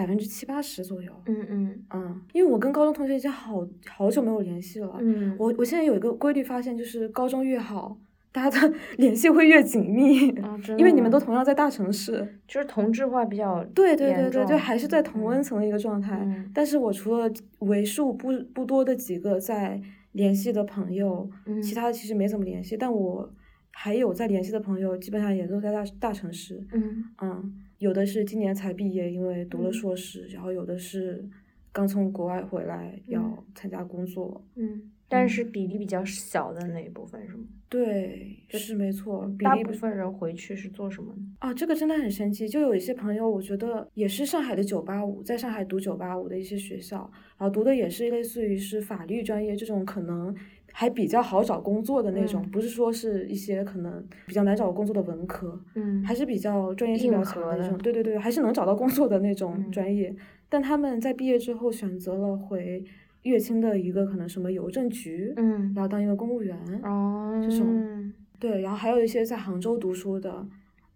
[0.00, 7.98] 百分之七八十左右，嗯嗯嗯，因为我跟高中同学已经好好久没有联系了，嗯，我我现在有一个规律发现，就是高中越好，
[8.32, 12.26] 大家的 联系会越紧密，啊真因为你们都同样在大城市。
[12.48, 16.18] 就是同质化比较对对严对对，就还是在同温嗯层的一个状态。
[16.24, 19.78] 嗯但是我除了为数不不多的几个在
[20.12, 22.74] 联系的朋友，嗯其他的其实没怎么联系。
[22.74, 23.30] 但我
[23.70, 26.66] 还有在联系的朋友，基本上也都在大大城市。
[26.72, 31.28] 嗯嗯，有的是今年才毕业，因为读了嗯硕士，然后有的是
[31.72, 34.44] 刚从国外回来嗯要参加工作。
[34.54, 37.44] 嗯，但是比例比较小的那一部分是吗？
[37.70, 41.22] 对，是没错，比例不大部分人回去是做什么呢？
[41.38, 42.46] 啊，这个真的很神奇。
[42.48, 50.34] 就有一些朋友，我觉得也是上海的九八五，在上海读九八五的一些学校，然后读的也是类似于是法律专业这种可能
[50.72, 57.76] 还比较好找工作的那种，嗯不是说是一些可能比较难找工作的文科，嗯还是比较专业性比较强的那种。
[57.78, 60.14] 对对对，还是能找到工作的那种嗯专业。
[60.48, 62.82] 但他们在毕业之后选择了回
[63.22, 66.56] 乐清的一个可能什么邮政局，嗯然后当一个公务员。
[66.82, 70.46] 哦，这种对，然后还有一些在杭州读书的，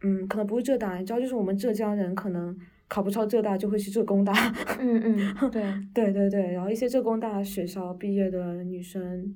[0.03, 2.57] 嗯，可能不是浙大，你知道，就是我们浙江人可能
[2.89, 4.33] 考不上浙大就会去浙工大，
[4.81, 9.35] 嗯嗯 对，对对对，然后一些浙工大学校毕业的女生，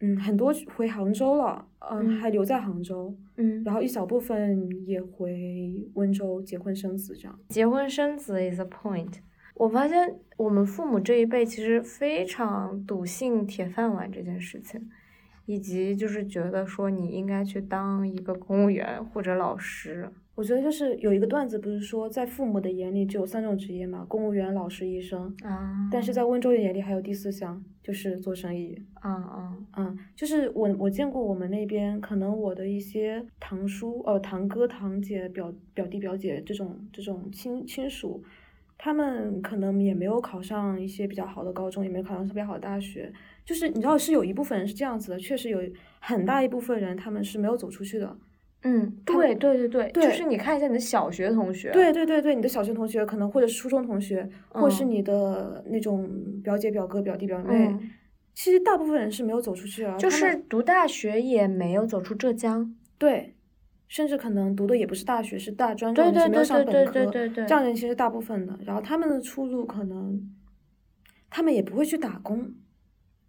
[0.00, 7.38] 嗯，很多回杭州了，嗯，嗯还留在杭州，嗯，然后一小部分也回温州结婚生子这样。
[7.48, 9.14] 结婚生子 is a point。
[9.54, 14.90] 我发现我们父母这一辈其实非常笃信铁饭碗这件事情，
[15.46, 20.10] 以及就是觉得说你应该去当一个公务员或者老师。
[20.36, 28.78] 我觉得就是有一个段子，不是说在父母的眼里只有三种职业嘛，公务员、老师、医生，啊，但是在温州人眼里还有第四项，就是做生意。
[29.00, 38.22] 啊啊，嗯，就是我我见过我们那边可能我的一些堂叔、呃堂哥、堂姐、表表弟、表姐这种这种亲亲属，
[38.76, 43.10] 他们可能也没有考上一些比较好的高中，也没有考上特别好的大学。
[43.46, 45.60] 就是你知道是有一部分人是这样子的，确实有
[45.98, 48.14] 很大一部分人他们是没有走出去的。
[48.62, 56.10] 嗯，对对对对，就是你看一下你的小学同学，对对对对，你的小学同学可能或者是初中同学，或是嗯你的那种
[56.42, 57.90] 表姐、表哥、表弟、表妹，嗯，
[58.34, 62.74] 其实大部分人是没有走出去啊，就是读大学也没有走出浙江。
[62.98, 63.36] 对，
[63.86, 68.58] 甚至可能读的也不是大学，是大专这对对对对对对对对，这样人其实大部分的。
[68.64, 70.34] 然后他们的出路可能，
[71.30, 72.52] 他们也不会去打工，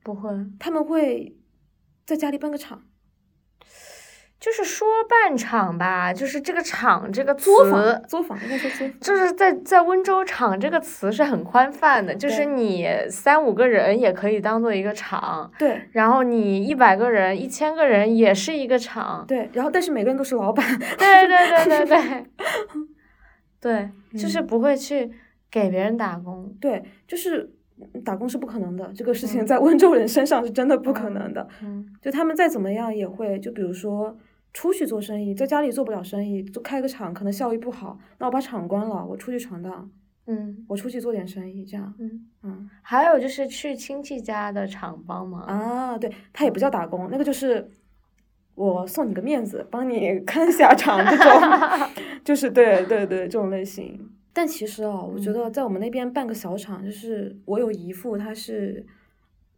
[0.04, 0.32] 不会。
[0.58, 1.38] 他们会
[2.06, 2.82] 在家里办个厂。
[4.40, 9.00] 就是说办厂吧，就是这个厂这个词，作坊，作坊应该说作坊。
[9.00, 19.26] 就是在在温州厂这个词是很宽泛的，就是你三五个人也可以当做一个厂，对然后你一百个人、一千个人也是一个厂。
[19.28, 20.64] 对，然后但是每个人都是老板。
[20.78, 22.26] 对对对对对，
[23.60, 23.90] 对，
[24.22, 25.12] 就是嗯不会去
[25.50, 26.56] 给别人打工。
[26.62, 27.52] 对，就是
[27.94, 31.48] 嗯打工是不可能的，这个事情嗯在温州人身上是真的不可能的。
[31.64, 34.16] 嗯就他们再怎么样也会，就比如说
[34.54, 39.92] 出去做生意，在家里做不了生意，就开个厂可能效益不好，那我把厂关了，我出去闯荡，
[40.26, 45.42] 嗯我出去做点生意，这样，嗯，嗯还有就是去亲戚家的厂帮忙。
[45.42, 47.70] 啊，对，他也不叫打工，那个就是。
[48.56, 51.90] 我送你个面子，帮你看下厂，这种
[52.26, 54.10] 就是对对对这种类型。
[54.34, 58.84] 但其实啊，我觉得在我们那边办个小厂，就是我有姨父，他是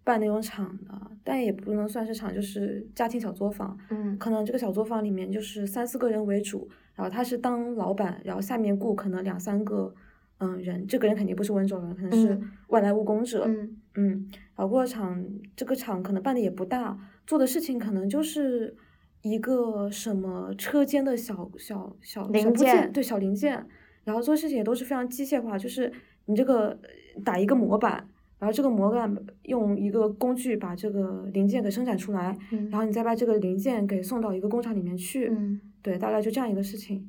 [0.10, 3.78] 办那种厂的，但也不能算是厂，就是家庭小作坊。
[3.92, 9.94] 嗯可能这个小作坊里面就是三四个人为主，然后他是当老板，然后下面雇可能两三个
[10.40, 13.44] 嗯人，这个人肯定不是温州人，可能是嗯外来务工者。
[13.46, 15.24] 嗯嗯，然后过厂
[15.56, 18.76] 这个厂可能办的也不大，做的事情可能就是
[19.22, 23.64] 一个什么车间的小小小零件对小零件，
[24.04, 25.92] 然后做事情也都是非常机械化，就是
[26.26, 28.10] 你这个呃打一个模板。
[28.40, 37.08] 然后这个模板用一个工具把这个零件给生产出来，嗯，然后你再把这个零件给送到一个工厂里面去，嗯对，大概就这样一个事情，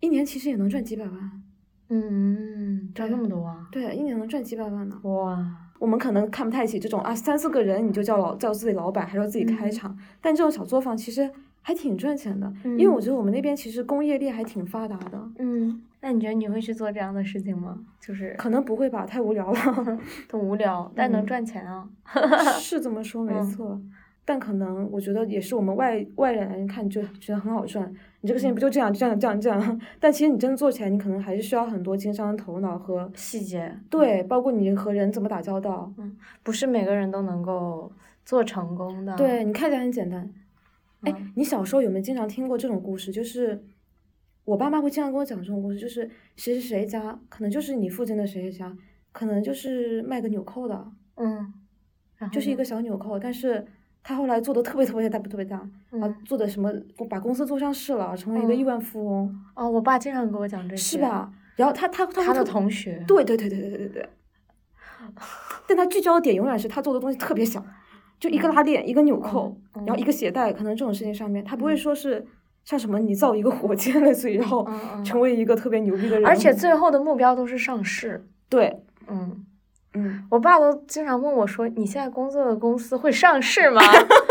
[0.00, 1.42] 一年其实也能赚几百万，
[1.88, 3.68] 嗯，赚那么多啊！
[3.70, 4.98] 对，一年能赚几百万呢。
[5.04, 5.46] 哇，
[5.78, 17.78] 我们可能看不太起这种啊，三四个人你就叫老叫自己老板，还要自己开嗯厂，但这种小作坊其实还挺赚钱的，因为我嗯觉得我们那边其实工业链还挺发达的，嗯，那你觉得你会去做这样的事情吗？
[17.98, 19.58] 就是可能不会吧，太无聊了，
[20.30, 21.88] 很无聊，但能嗯赚钱啊。
[22.60, 23.80] 是这么说没嗯错。
[24.26, 27.90] 但可能我觉得也是我们外外人看就觉得很好赚，
[28.20, 29.80] 你这个事情不就这样这样这样这样？
[29.98, 35.90] 但其实你真的做起来，你可能还是需要很多经商头脑和细节对，包括你和人怎么打交道。
[35.96, 37.90] 嗯不是每个人都能够
[38.26, 39.16] 做成功的。
[39.16, 40.30] 对你看起来很简单。
[41.02, 43.10] 哎嗯，你小时候有没有经常听过这种故事？
[43.12, 43.62] 就是
[44.44, 48.76] 我爸妈会经常跟我讲这种故事，就是谁谁谁家，可能就是你附近的谁谁家，
[49.12, 51.52] 可能就是卖个纽扣的，嗯，
[52.16, 53.64] 然后就是一个小纽扣，但是
[54.02, 56.70] 他后来做的特别特别大，特别大，然做的什么，
[57.08, 61.02] 把公司做上市了，成为一个嗯亿万富翁，哦，我爸经常跟我讲这些，是？
[61.02, 61.32] 吧？
[61.56, 64.08] 然后他他他他的同学，对对对对对对对对。
[65.66, 67.64] 但他聚焦的点永远是他做的东西特别小，
[68.18, 72.26] 就一个拉链、一个纽扣，嗯然后一个鞋带，可能这种事情上面，他不会说是
[72.64, 74.66] 像什么你造一个火箭类似于，然后
[75.04, 76.26] 成为一个特别牛逼的人物。
[76.26, 78.26] 而且最后的目标都是上市。
[78.48, 79.44] 对，嗯，
[79.94, 83.80] 嗯，我爸都经常问我说：“你现在工作的公司会上市吗？”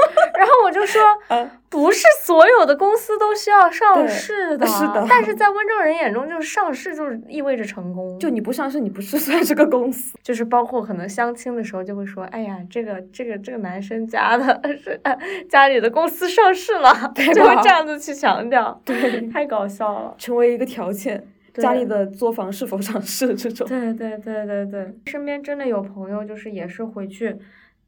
[0.37, 8.19] 然后我就说呃：“不是所有的公司都需要上市的，是的但是在温州人眼中，就是上市就是意味着成功。
[8.19, 10.17] 就你不上市，你不是算是个公司。
[10.21, 14.99] 就是包括可能相亲的时候就会说：‘哎呀，这个这个这个男生家的是
[15.49, 16.91] 家里的公司上市了’，
[17.33, 20.15] 就会这样子去强调，对太搞笑了。
[20.17, 21.23] 成为一个条件，
[21.61, 23.67] 家里的作坊是否上市这种。
[23.67, 27.37] 对对对对对，身边真的有朋友就是也是回去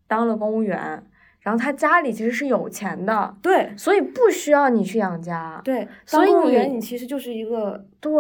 [0.08, 1.04] 当了公务员，
[1.41, 5.62] 然后他家里其实是有钱的，对所以不需要你去养家。
[5.63, 8.12] 对，所以当公务员你你其实就是一个对，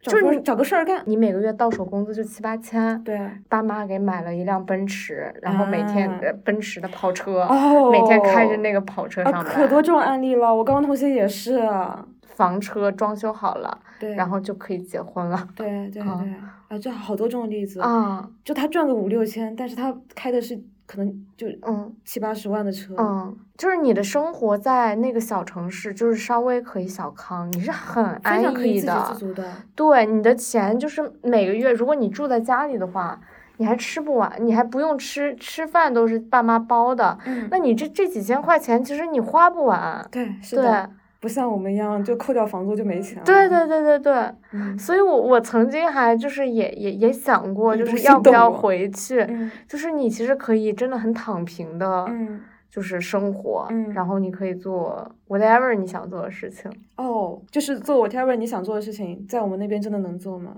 [0.00, 1.02] 就是你找个事儿干。
[1.06, 6.08] 你每个月到手工资就七八千，对，爸妈给买了一辆奔驰，然后每天、
[6.44, 10.54] 奔驰的跑车，哦，每天开着那个跑车啊，上班，可多这种案例了。
[10.54, 15.48] 我高中同学也是，啊房车装修好了，对，然后就可以结婚了。
[15.54, 16.22] 对 对啊
[16.68, 17.80] 对，啊，就好多这种例子。
[17.80, 22.94] 啊，就他赚个五六千，但是他开的是可能就嗯七八十万的车。
[22.98, 28.86] 嗯，就是你的生活在那个小城市，就是稍微可以小康，你是很安逸常可以自。
[28.86, 29.50] 自足的。
[29.74, 33.20] 对，你的钱就是每个月，如果你住在家里的话，
[33.60, 40.06] 你还吃不完，你还不用吃吃饭都是爸妈包的，嗯，那你这这几千块钱其实你花不完。
[40.12, 40.88] 对，是，的，
[41.20, 43.24] 不像我们一样就扣掉房租就没钱了。
[43.24, 44.12] 对对对对对，
[44.52, 56.70] 嗯所以我我曾经还就是也也也想过，就是要不要回去，嗯就是你其实可以真的很躺平的，嗯，就是生活，嗯然后你可以做 whatever 你想做的事情。
[56.96, 60.54] 哦，就是做 whatever 你想做的事情，在我们那边真的能做吗？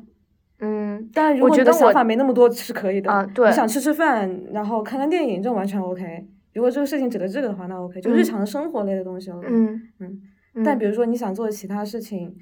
[0.62, 6.26] 嗯，当然，如果你的想我觉得我法没那么多是可以的啊对你想吃吃饭，然后看看电影，这种完全 OK。
[6.53, 9.47] 如果这个事情指的这个的话，那 OK，就日嗯常生活类的东西 OK。
[9.49, 10.20] 嗯嗯
[10.55, 12.36] 嗯，但比如说你想做其他事情，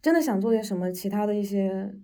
[0.00, 1.94] 真的想做点什么其他的一些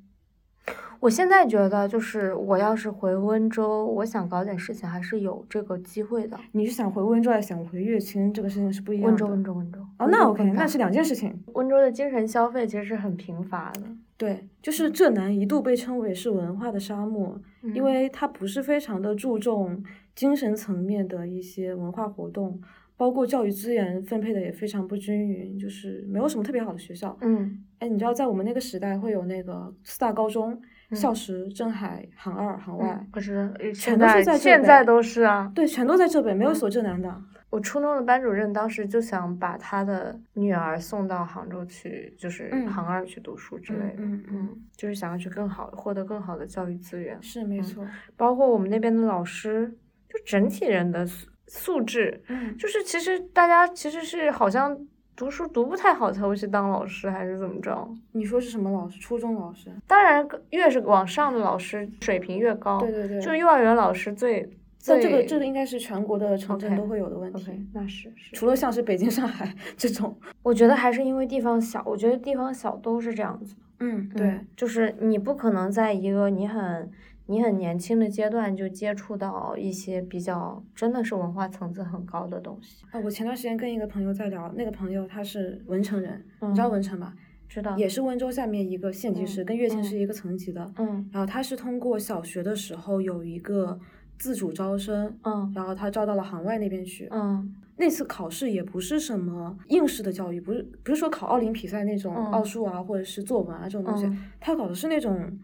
[1.01, 6.39] 我现在觉得，就是我要是回温州，我想搞点事情，还是有这个机会的。
[6.53, 8.33] 你是想回温州还是想回乐清？
[8.33, 9.11] 这个事情是不一样的。
[9.11, 9.81] 温州，温州，温州。
[9.99, 11.45] 哦，那 OK，那是两件事情。
[11.53, 13.83] 温州的精神消费其实是很贫乏的。
[14.17, 19.85] 对，就是浙南一度被称为是文化的沙漠，嗯因为它不是非常的注重
[20.15, 22.59] 精神层面的一些文化活动，
[22.97, 27.17] 包括教育资源分配的也非常不均匀，就是没有什么特别好的学校。
[27.21, 30.59] 嗯哎，你知道在我们那个时代会有那个四大高中，
[30.91, 35.51] 嗯校实、镇海、杭二、杭外，嗯，可是全都是在现在都是啊。
[35.55, 37.15] 对，全都在浙北，没有嗯一所浙南的。
[37.51, 43.95] 我初中的班主任当时就想把他的女儿送到杭州去，就是嗯杭二去读书之类的。
[43.99, 47.87] 嗯嗯嗯就是想要去更好获得更好的教育资源，嗯是没错。
[48.17, 49.69] 包括我们那边的老师，
[50.09, 51.07] 就整体人的
[51.47, 54.77] 素素质，嗯，就是其实大家其实是好像
[55.17, 57.89] 读书读不太好才会去当老师，还是怎么着？
[58.13, 58.99] 你说是什么老师？
[58.99, 59.71] 初中老师？
[59.87, 63.21] 当然，越是往上的老师水平越高，对对对。
[63.21, 64.43] 就是幼儿园老师最
[64.79, 67.51] 最但这个这个应该是全国的城镇都会有的问题。
[67.73, 68.35] 那是是。
[68.35, 73.55] 除了像是北京、上海 这种，我觉得还是因为地方小，我觉得地方小都是这样子。
[73.81, 76.91] 嗯，对，就是你不可能在一个你很
[77.27, 82.85] 你很年轻的阶段就接触到一些比较真的是文化层次很高的东西。
[82.91, 87.15] 啊，我前段时间跟一个朋友在聊，那个朋友他是文成人，你知道嗯文成吧？
[87.49, 87.77] 知道。
[87.79, 90.71] 也是温州下面一个县级市，嗯跟乐清嗯是一个层级的。
[90.77, 93.79] 嗯然后他是通过小学的时候有一个
[94.19, 97.09] 自主招生，嗯然后他招到了杭外那边去。
[97.11, 105.39] 嗯那次考试也不是什么应试的教育，不是不是说考奥林匹赛那种嗯奥数啊，或者是作文啊这种东西，嗯他考的是那种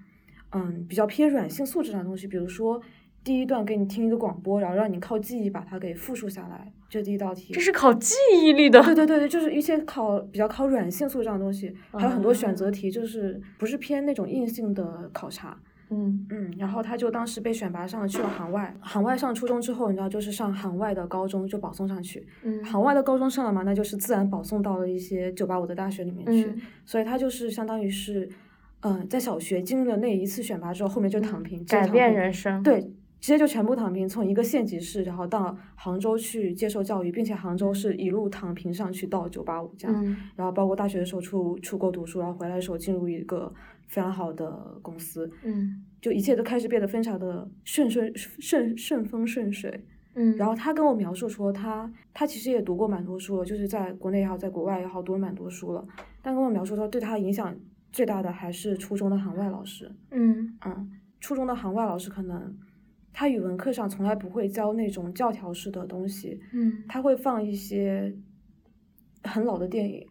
[0.52, 2.80] 嗯比较偏软性素质上的东西，比如说
[3.22, 7.52] 第一段给你听一个广播，然后让你靠记忆把它给复述下来，这第一道题。
[7.52, 8.82] 这是考记忆力的。
[8.82, 15.58] 对对对对，就是一些考比较考软性素质上的东西，还有很多选择啊题，就是不是偏那种硬性的考察。
[15.92, 28.28] 嗯嗯，然后他就当时被选拔上了去了杭外，杭外上初中之后，你知道就是上杭外的高中就保送上去，嗯杭外的高中上了嘛，那就是自然保送到了一些九八五的大学里面去，嗯所以他就是相当于是，
[28.82, 32.62] 嗯、在小学经历了那一次选拔之后，后面就躺平，改变人生。
[32.62, 32.80] 对，
[33.20, 43.52] 直接就全部躺平，从一个县级市，然后到杭州去接受教育，并且杭州是一路躺平上去到九八五这样，嗯然后包括大学的时候出出国读书，然后回来的时候进入一个
[43.88, 49.84] 非常好的公司，嗯就一切都开始变得非常的顺顺顺顺风顺水。
[50.14, 55.86] 嗯，然后他跟我描述说他，他其实也读过蛮多书了，就是在国内也好，在国外也好，读了蛮多书了。
[56.20, 57.54] 但跟我描述说，对他影响
[57.92, 59.90] 最大的还是初中的行外老师。
[60.10, 62.56] 嗯嗯，初中的行外老师可能
[63.12, 68.14] 他语文课上从来不会教那种教条式的东西，嗯他会放一些
[69.24, 70.06] 很老的电影，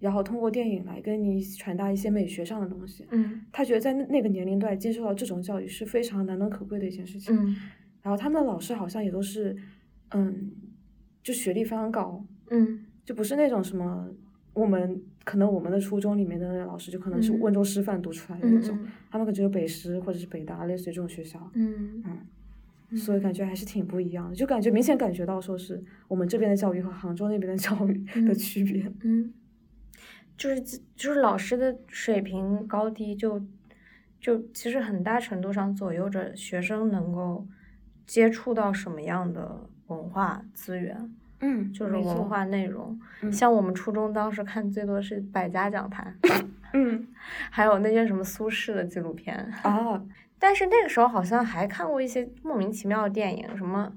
[0.00, 3.06] 然后通过电影来跟你传达一些美学上的东西。
[3.10, 7.34] 嗯他觉得在那那个年龄段接受到这种教育是非常难能可贵的一件事情。
[7.36, 7.56] 嗯
[8.02, 9.56] 然后他们的老师好像也都是，
[10.10, 10.52] 嗯，
[11.24, 14.08] 就学历非常高，嗯就不是那种什么
[14.54, 21.50] 我们可能我们的初中里面的老师就可能是嗯温州师范读出来的那种，嗯他们可能只有北师或者是北大，类似于这种学校。
[21.54, 22.00] 嗯
[22.90, 27.92] 嗯，所以感觉还是挺不一样的，就感觉明显感觉到说是我们这边的教育和杭州那边的教育
[28.24, 28.88] 的嗯区别。
[29.02, 29.34] 嗯，
[30.36, 30.60] 就是
[30.94, 33.44] 就是老师的水平高低就
[34.20, 37.44] 就其实很大程度上左右着学生能够
[38.06, 41.10] 接触到什么样的文化资源，
[41.40, 41.92] 嗯，就是。
[41.96, 42.98] 文化内容。
[43.22, 46.14] 嗯像我们初中当时看最多是百家讲坛，
[46.74, 47.06] 嗯
[47.50, 49.34] 还有那些什么苏轼的纪录片。
[49.62, 50.00] 啊，
[50.38, 53.90] 但是那个时候好像还看过一些莫名其妙的电影，什么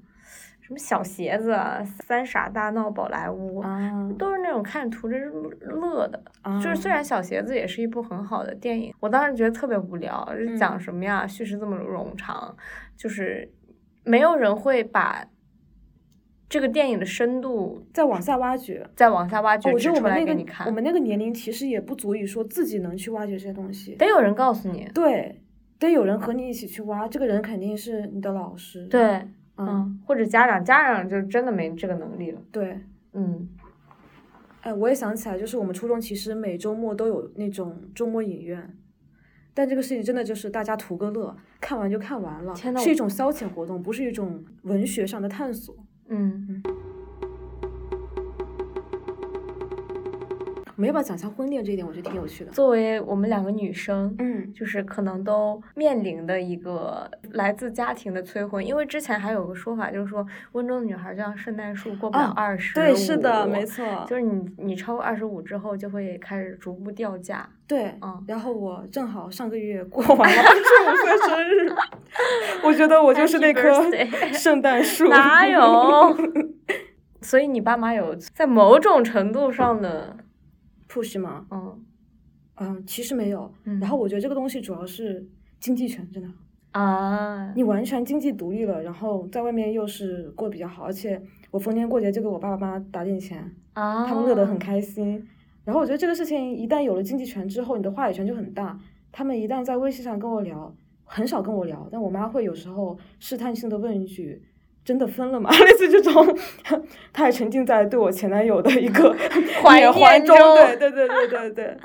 [0.62, 5.18] 什么小鞋子啊、三傻大闹宝莱坞，啊，都是那种看着图着
[5.60, 6.24] 乐的。
[6.42, 11.28] 啊就是虽然小鞋子也是一部很好的电影，我当时觉得特别无聊，是讲嗯什么呀？
[11.28, 12.56] 叙事这么冗长，
[12.96, 13.52] 就是
[14.06, 15.26] 没有人会把
[16.50, 18.86] 这个电影的深度再往下挖掘。
[18.96, 20.66] 再往下挖掘哦我觉得我们那个来给你看。
[20.68, 23.94] 我们那个年龄其实也不足以说自己能去挖掘这些东西。
[23.96, 25.40] 得有人告诉你，对，
[25.78, 29.02] 得有人和你一起去挖，这个人肯定是你的老师。，对，
[29.58, 32.42] 嗯，嗯，或者家长，家长就真的没这个能力了。
[32.52, 32.80] 对。
[33.14, 33.50] 嗯
[34.62, 38.76] 哎，我也想起来，就是我们初中其实每周末都有那种周末影院，
[39.54, 45.76] 但这个事情真的就是大家图个乐，看完就看完了，天是一种消遣活动，不是一种文学上的探索。
[46.10, 46.79] 嗯
[50.80, 51.86] 我们要不要讲一下婚恋这一点？
[51.86, 52.52] 我觉得挺有趣的。
[52.54, 63.66] 作为我们两个女生，嗯，就是可能都面临的一个来自家庭的催婚，因为之前还有个说法，就是说温州的女孩就像圣诞树，过不了啊二十、对，是的，没。
[63.66, 67.46] 错，就是你，你超过二十五之后，就会开始逐步掉价。
[67.68, 67.94] 对。
[68.02, 71.76] 嗯，然后我正好上个月过完了二十五岁生日，
[72.64, 73.70] 我觉得我就是那棵
[74.32, 75.10] 圣诞树。
[75.10, 76.16] 哪有？
[77.22, 80.16] 所以你爸妈有在某种程度上的，
[80.90, 81.46] push 吗？
[81.52, 81.86] 嗯
[82.56, 83.50] 嗯，其实没有。
[83.64, 85.26] 嗯，然后我觉得这个东西主要是
[85.60, 86.30] 经济权，真的。
[86.72, 91.22] 啊，你完全经济独立了，然后在外面又是过得比较好，而且
[91.52, 95.26] 我逢年过节就给我爸爸妈妈打点钱，啊，他们乐得很开心。
[95.64, 98.80] 然后我觉得这个事情一旦有了经济权之后，你的话语权就很大。
[99.12, 100.76] 他们一旦在微信上跟我聊，
[101.06, 104.44] 很少跟我聊，但我妈会有时候试探性的问一句
[104.90, 106.36] ：“真的分了吗？” 类似这种，
[107.14, 109.16] 他还沉浸在对我前男友的一个
[109.62, 110.36] 怀缅怀中。
[110.56, 111.78] 对对对对对对。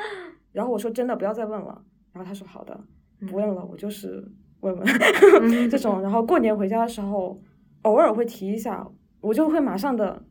[0.53, 1.83] 然后我说：“真的，不要再问了。”
[2.15, 2.81] 然后他说：“好的，
[3.29, 4.25] 不问了，我就是
[4.61, 4.87] 问问。
[5.43, 7.39] ”嗯这种，然后过年回家的时候，
[7.83, 8.87] 偶尔会提一下，
[9.21, 10.23] 我就会马上的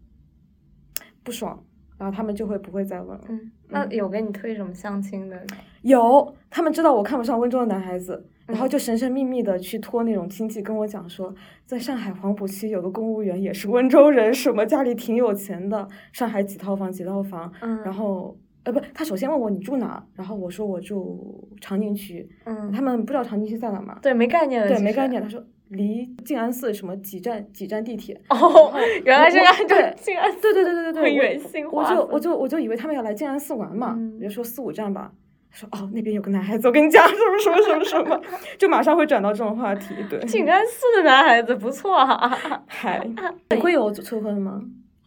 [1.24, 1.64] 不爽，
[2.00, 3.24] 然后他们就会不会再问了。
[3.30, 5.46] 嗯，那有给你推什么相亲的？
[5.84, 11.34] 有，他们知道我看不上温州的男孩子，然后嗯就神神秘秘的去托那种亲戚跟我讲说，
[11.66, 18.38] 在上海黄浦区有个公务员也是温州人，什么家里挺有钱的，上海几套房几套房，嗯，然后。
[18.66, 25.22] 呃不，他首先问我你住哪儿，然后我说我住长宁区，嗯，他们不知道长宁区在哪嘛，对没概念的，对，没概念。
[25.22, 28.72] 他说离静安寺什么几站几站地铁，哦，
[29.04, 35.12] 原来是我按照对这样，对对对对对对，远性我就我就我就以为他们要来静安寺玩嘛，嗯我就说四五站吧。
[35.54, 38.20] 他说哦，那边有个男孩子，我跟你讲什么什么什么什么，
[38.58, 39.94] 就马上会转到这种话题。
[40.10, 42.64] 对，静安寺的男孩子不错啊。
[42.68, 43.08] 还，
[43.52, 44.60] 你会有催婚吗？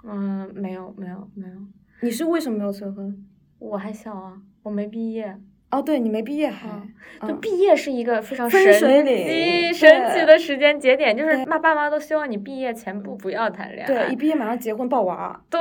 [0.04, 1.54] 嗯，没有没有没有，
[2.00, 3.26] 你是为什么没有催婚？
[3.58, 5.36] 我还小啊，我没毕业。
[5.68, 6.68] 哦，对你没毕业还，
[7.20, 8.60] 就嗯毕业是一个非常神
[9.04, 14.06] 奇、神奇的时间节点，就是妈爸爸妈都希望你毕业前不不要谈恋爱。
[14.06, 15.38] 对，一毕业马上结婚抱娃。
[15.50, 15.58] 对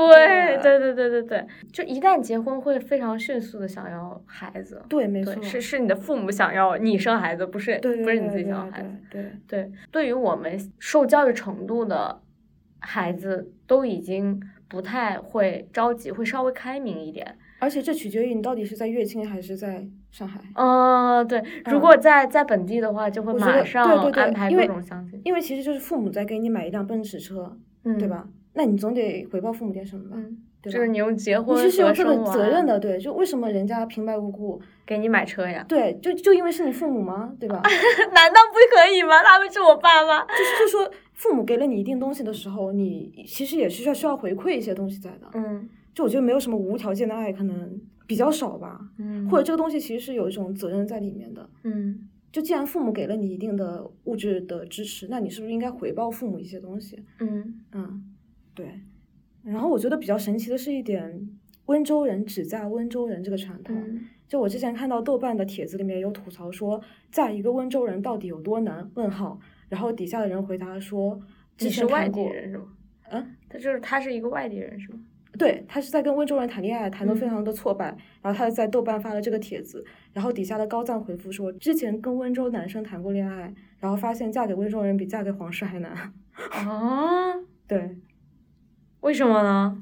[0.57, 4.79] 对对对对对对，就一旦结婚会非常迅速的想要孩子。
[4.87, 8.89] 对，没错，，是是你的父母想要你生孩子，不是不是你自己想要孩子。
[9.09, 12.21] 对对对，对于我们受教育程度的
[12.79, 14.39] 孩子，都已经
[14.69, 17.39] 不太会着急，会稍微开明一点。
[17.66, 20.39] 而且这取决于你到底是在乐清还是在上海。
[20.53, 28.07] 嗯，对，如嗯果在在本地的话，就会马上对对对安排各因为种相亲，因为其实就是父母在给你买一辆奔驰车，嗯，对？
[28.07, 28.28] 吧？
[28.53, 30.16] 那你总得回报父母点什么吧？
[30.16, 35.66] 嗯，对吧就是你用结你婚其实有这个责任的，对，就为什么人家平白无故，给你买车呀？
[35.68, 37.34] 对，就就因为是你父母吗？
[37.39, 37.63] 对吧？
[38.13, 39.24] 难道不可以吗？
[39.24, 40.22] 他们是我爸妈。
[40.22, 45.28] 就是就说父母给了你一定东西的时候，你其实也是需要需要回馈一些东西在的。
[45.34, 48.91] 嗯就我觉得没有什么无条件的爱，可能比较少吧。
[48.99, 51.49] 嗯，或者这个东西其实是有一种责任在里面的。
[51.63, 57.01] 嗯就既然父母给了你一定的物质的支持，那你是不是应该回报父母一些东西？
[57.19, 58.13] 嗯嗯，
[58.53, 58.81] 对。
[59.41, 61.29] 然后我觉得比较神奇的是一点，
[61.67, 63.75] 温州人只嫁温州人这个传统。
[63.75, 66.81] 嗯就我之前看到豆瓣的帖子里面有吐槽说，
[67.11, 68.89] 嫁一个温州人到底有多难？
[68.95, 69.39] 问号。
[69.69, 71.21] 然后底下的人回答说，
[71.55, 72.65] 之你是外地人是吗？
[73.11, 74.99] 嗯，他就是他是一个外地人是吗？
[75.38, 85.91] 对他是在跟温州人谈恋爱，谈的非嗯常的挫败，然后他在豆瓣发了这个帖子，然后底下的高赞回复说，之前跟温州男生谈过恋爱，然后发现嫁给温州人比嫁给皇室还难。
[86.51, 87.33] 啊，
[87.67, 87.97] 对，
[89.01, 89.81] 为什么呢？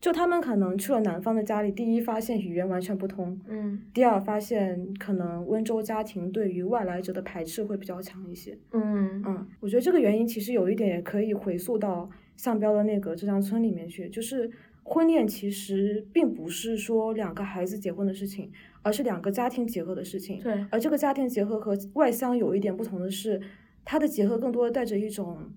[0.00, 8.58] 就他们可能去了男方的家里，第一发现语言完全不通，嗯第二发现可能温州家庭对于外来者的排斥会比较强一些。
[8.72, 14.50] 嗯嗯，我觉得这个原因其实有一点也可以回溯到向标的那个浙江村里面去，就是
[14.82, 18.50] 婚恋其实并不是说两个孩子结婚的事情，
[18.82, 20.40] 而是两个家庭结合的事情。
[20.42, 23.40] 对，而这个家庭结合和外乡有一点不同的是，
[23.84, 25.52] 它的结合更多的带着一种，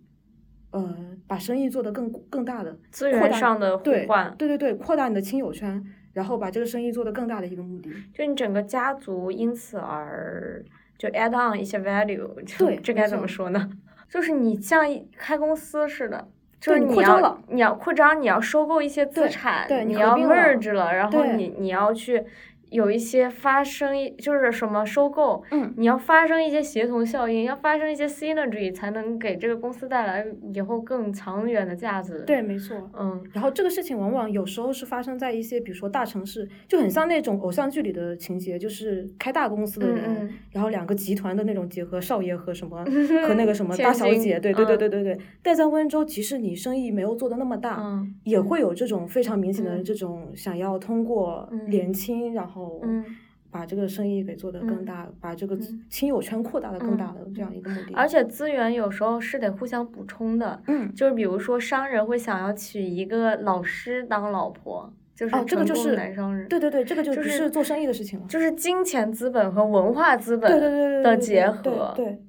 [0.70, 7.90] 呃，把生意做得更更大的资源上的互对换，对对对，扩大你的亲友圈，然后把这个生意做得更大的一个目的。
[8.14, 10.64] 就你整个家族因此而
[11.00, 13.72] 就 add on 一些 value，对这该怎么说呢？
[14.08, 16.28] 就是你像一开公司似的。
[16.66, 22.24] 就是你你要你要扩张，你要收购一些资产，对你你要 merge 了，然后你你要去
[22.70, 32.24] 有一些发生一就是什么收购，嗯你要发生一些协同效应，要发生一些 synergy，才能给这个公司带来以后更长远的价值。
[32.26, 32.90] 对，，没错。
[32.98, 42.84] 嗯然后这个事情往往有时候是发生在一些，比如说大城市，就很像那种偶像剧里的情节，就是开大公司的人，嗯嗯然后两个集团的那种结合，少爷和什么
[43.28, 45.18] 和那个什么大小姐，对对对嗯对对对。
[45.42, 53.04] 但在温州，即使你生意没有做的那么大，嗯也会有这种非常明显的嗯这种想要通过嗯联亲，然后嗯。
[53.52, 57.94] 把这个生意给做得更嗯大，把这个嗯亲友圈扩大的更大嗯的这样一个目的。
[57.94, 68.26] 而且资源有时候是得互相补充的，嗯，就是比如说商人会想要娶一个老师当老婆，就是哦，这个就是男商人，对对对，这个就就是不是做生意的事情了。
[68.28, 71.94] 就是金钱资本和文化资本的结对合。
[71.96, 72.24] 对，对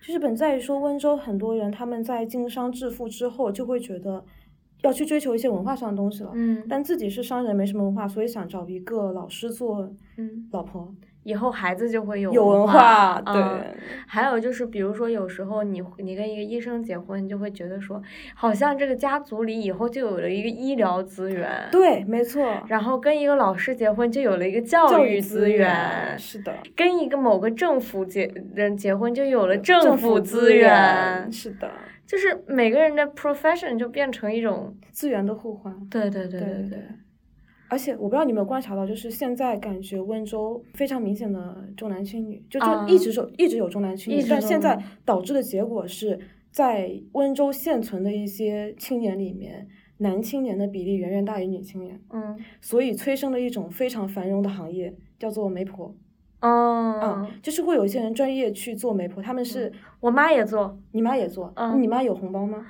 [0.00, 4.24] 就是本在于说，温州很多人他们在经商致富之后，就会觉得
[4.82, 6.30] 要去追求一些文化上的东西了。
[6.34, 13.20] 嗯但自己是商人，没什么文化，所以想找一个老师做嗯，老婆，以后孩子就会有有文化。
[13.20, 13.32] 对，
[14.06, 18.02] 还有就是，比如说有时候你你跟一个医生结婚，你就会觉得说，
[18.34, 21.68] 好像这个家族里以后就有了一个医疗资源。。
[21.70, 22.62] 对，没错。
[22.68, 31.30] 然后跟一个老师结婚，就有了一个教教育资源；是的，跟一个某个政府结人结婚，就有了政政府资源。
[31.30, 31.70] 是的，
[32.12, 35.74] 就是每个人的 profession 就变成一种，资源的互换。
[35.88, 36.78] 对对对对对对。
[37.70, 55.96] 而且我不知道你有没有观察到，就是现在感觉温州非常明显的重男轻女，就就啊一直有、一直有重男轻女，但现在导致的结果是在温州现存的一些青年里面，男青年的比例远远大于女青年，嗯所以催生了一种非常繁荣的行业，叫做媒婆。
[56.42, 59.72] 哦嗯啊，就是会有一些人专业去做媒婆，他们是、
[60.02, 62.66] 我妈也做，你妈也做，嗯你妈有红包吗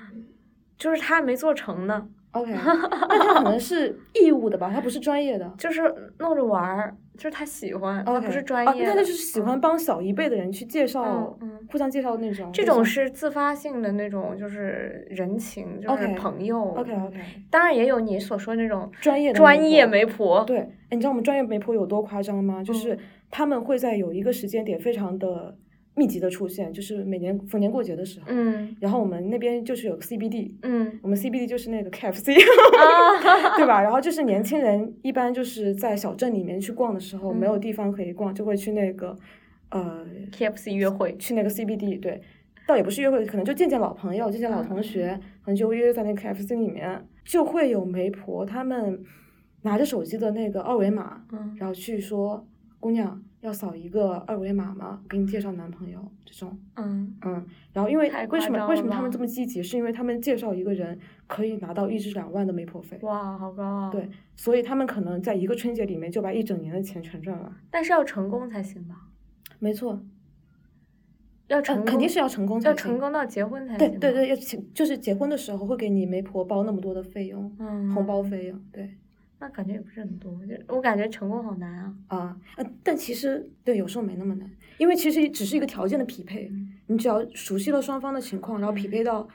[0.76, 5.51] 就是她没做成呢，？OK，那她可能是义务的吧，她不是专业的。
[5.57, 5.83] 就是
[6.18, 8.91] 弄着玩儿，就是她喜欢，她 OK，不是专啊，业的。
[8.91, 11.39] 那她就是喜欢帮小一辈的人去介绍，
[11.70, 12.51] 互相介绍那种。
[12.53, 16.61] 这种是自发性的那种，就是人情，就是朋友。
[16.74, 17.16] OK OK
[17.51, 20.45] 当然也有你所说那种专业的专业媒媒婆。
[20.45, 22.62] 对，哎，你知道我们专业媒婆有多夸张吗？
[22.62, 22.99] 就是嗯
[23.35, 25.57] 他们会在有一个时间点非常的
[25.95, 28.26] 密集的出现，就是每年逢年过节的时候。
[28.28, 28.74] 嗯。
[28.80, 30.99] 然后我们那边就是有 CBD，嗯。
[31.03, 32.32] 我们 CBD 就是那个 KFC，
[32.78, 33.80] 啊，对吧？
[33.82, 37.61] 然后就是年轻人一般就是在小镇里面去逛的时候，没有嗯。
[37.61, 39.16] 地方可以逛，就会去那个
[39.70, 41.16] 呃 KFC 约会。
[41.18, 42.20] 去那个 CBD，对，
[42.66, 49.03] 倒也不是约会，可能就见见老朋友，见见老同学，可能就约在那个 KFC 里面，就会有媒婆他们
[49.62, 51.55] 拿着手机的那个二维码，嗯。
[51.59, 52.47] 然后去说
[52.80, 55.03] 姑娘要扫一个二维码吗？
[55.09, 59.61] 给你介绍男朋友这种，嗯嗯，然后因为为什么为什么他们这么积极？
[59.61, 63.90] 是因为他们介绍一个人可以拿到一至两万的媒婆费，哇，好高啊！
[63.90, 67.53] 对，所以他们可能在一个春节里面就把一整年的钱全赚了。
[67.68, 69.09] 但是要成功才行吧？
[69.59, 73.78] 没错，呃，要成功，肯定是要成功才要成功到结婚才行。
[73.78, 78.97] 对对对，，要结就是结婚的时候会给你媒婆包那么多的费用，嗯，红包费用，对
[79.43, 81.93] 那感觉也不是很多，就我感觉成功好难啊。
[82.07, 89.26] 啊，呃，但其实对有时候没那么难，因为其实只是一个条件的匹配，嗯你只要熟悉了双方的情况，然后匹配到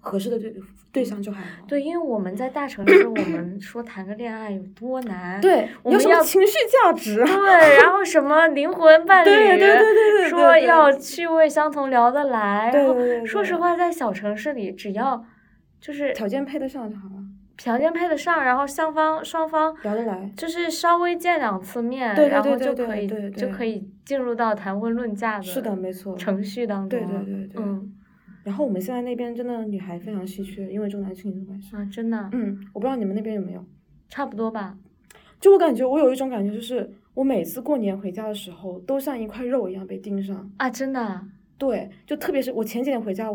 [0.00, 0.54] 合适的对
[0.90, 1.66] 对象就还好。
[1.68, 5.38] 对，因为我们在大城市，我们 说谈个恋爱有多难。
[5.42, 6.52] 对，你有什么我们要情绪
[6.82, 7.26] 价值啊？
[7.26, 12.70] 对，然后什么灵魂伴侣， 对对对对说要趣味相同，聊得来。
[12.72, 15.22] 对说实话，在小城市里，只要
[15.80, 17.19] 就是条件配得上就好了，
[17.60, 20.32] 条件配得上，然后双方双方聊得来。
[20.34, 26.16] 就是稍微见两次面，对对然后就可以就可以进入到谈婚论嫁的是的，没错。
[26.16, 27.00] 程序当中对。
[27.06, 27.62] 对对对。
[27.62, 27.92] 嗯
[28.42, 31.76] 然后我们现在那边真的女孩非常稀缺，因为重男轻女的关系。
[31.76, 33.62] 啊，真的嗯，我不知道你们那边有没有。
[34.08, 34.74] 差不多吧。
[35.38, 40.50] 就我感觉，我有一种感觉，就是我每次过年回家的时候，都像一块肉一样被盯上。
[40.56, 41.22] 啊，真的啊，
[41.58, 43.30] 对，就特别是我前几年回家，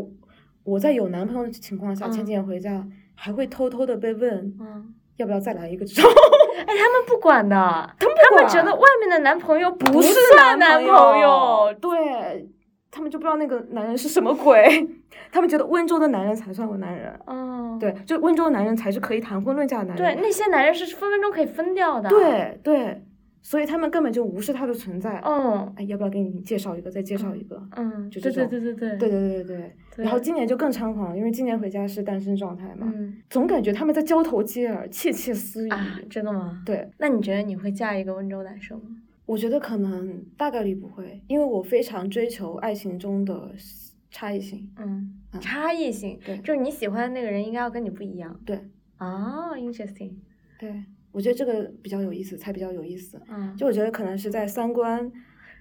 [0.63, 2.85] 我在有男朋友的情况下，前嗯几年回家
[3.15, 6.11] 还会偷偷的被问嗯，要不要再来一个这种。
[6.57, 7.55] 哎，他们不管的，
[7.99, 12.49] 他们他们觉得外面的男朋友不是算男朋朋友，对
[12.91, 14.87] 他们就不知道那个男人是什么鬼，
[15.31, 17.19] 他们觉得温州的男人才算个男人。
[17.27, 20.15] 嗯，对，就温州的男人才是可以谈婚论嫁的男人。
[20.15, 23.03] 对，那些男人是分分钟可以分掉的。，对对，
[23.45, 25.21] 所以他们根本就无视他的存在。
[25.23, 26.89] 嗯哎，要不要给你介绍一个？
[26.89, 27.61] 再介绍一个？
[27.75, 29.75] 嗯，就这种对对对对对对对对。
[29.97, 35.69] 对然后今年就更猖狂，因为今年回家是单身状态嘛，嗯总感觉他们在交头接耳、窃窃私语。
[35.69, 36.63] 啊，真的吗？
[36.65, 38.97] 对，那你觉得你会嫁一个温州男生吗？
[39.27, 43.51] 我觉得可能大概率不会，因为我非常追求爱情中的
[44.09, 44.67] 差异性。
[44.77, 48.39] 嗯，嗯差异性，对就是你喜欢的那个人应该要跟你不一样。
[48.43, 48.59] 对
[48.97, 50.13] 啊，interesting。
[50.57, 50.83] 对，
[51.15, 53.21] 我觉得这个比较有意思，才比较有意思。
[53.29, 55.09] 嗯，就我觉得可能是在三观，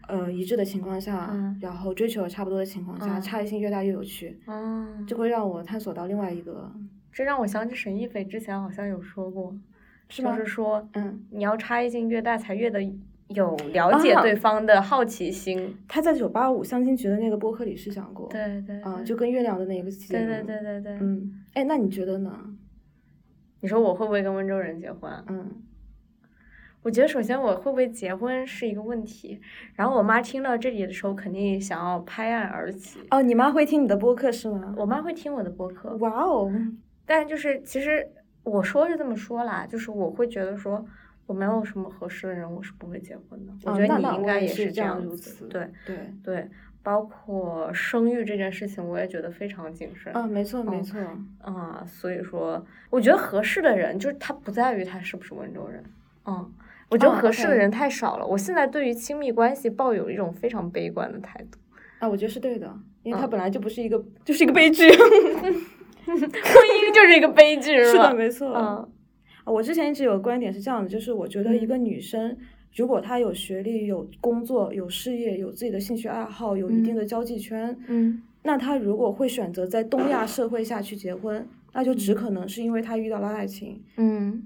[0.08, 6.72] 呃一致的情况下，嗯然后追求也差不多的情况下，嗯差异性越大越有趣，哦，就会让我探索到另外一个，
[7.12, 9.56] 这让我想起沈一菲之前好像有说过，
[10.08, 12.82] 是吗就是说，嗯，你要差异性越大，才越的
[13.28, 15.76] 有了解啊对方的好奇心。
[15.86, 20.92] 他在九八五相亲局的那个播客里是讲过，对对啊、就跟月亮的那个节对对目对对对。
[21.00, 22.38] 嗯，哎，那你觉得呢？
[23.64, 25.10] 你说我会不会跟温州人结婚？
[25.26, 25.50] 嗯
[26.82, 29.40] 我觉得首先我会不会结婚是一个问题，
[29.74, 33.00] 然后我妈听到这里的时候肯定想要拍案而起。
[33.10, 34.74] 哦，你妈会听你的播客是吗？
[34.76, 36.52] 我妈会听我的播客，哇哦，
[37.06, 38.06] 但就是其实
[38.42, 40.84] 我说是这么说啦，就是我会觉得说
[41.24, 43.52] 我没有什么合适的人，我是不会结婚的。
[43.64, 45.02] 我哦觉得你应该也是这样
[45.48, 46.50] 对对，对，
[46.84, 50.12] 包括生育这件事情，我也觉得非常谨慎。
[50.12, 51.00] 啊，没错没嗯错，
[51.40, 55.82] 啊，所以说，我觉得合适的人就是他不在于他是不是温州人，
[56.26, 56.52] 嗯，
[56.90, 58.26] 我觉得哦合适的人太少了。
[58.26, 61.58] 我现在对于亲密关系抱有一种非常悲观的态度。
[62.00, 62.72] 啊，我觉得是对的，
[63.02, 64.86] 因为它嗯本来就不是一个，就是一个悲剧。
[66.04, 68.10] 婚姻就是一个悲剧，是吧？
[68.10, 68.52] 的，没错。
[68.52, 68.88] 嗯啊
[69.46, 72.34] 我之前一直有个观点是这样的，就是我觉得一个女生，
[72.74, 83.80] 如果他有学历、有工作、有事业、有自己的兴趣爱好、有一定嗯的交际圈，嗯那他如果会选择在东亚社会下去结婚，那就只可能是因为他遇到了爱情。
[83.96, 84.42] 嗯，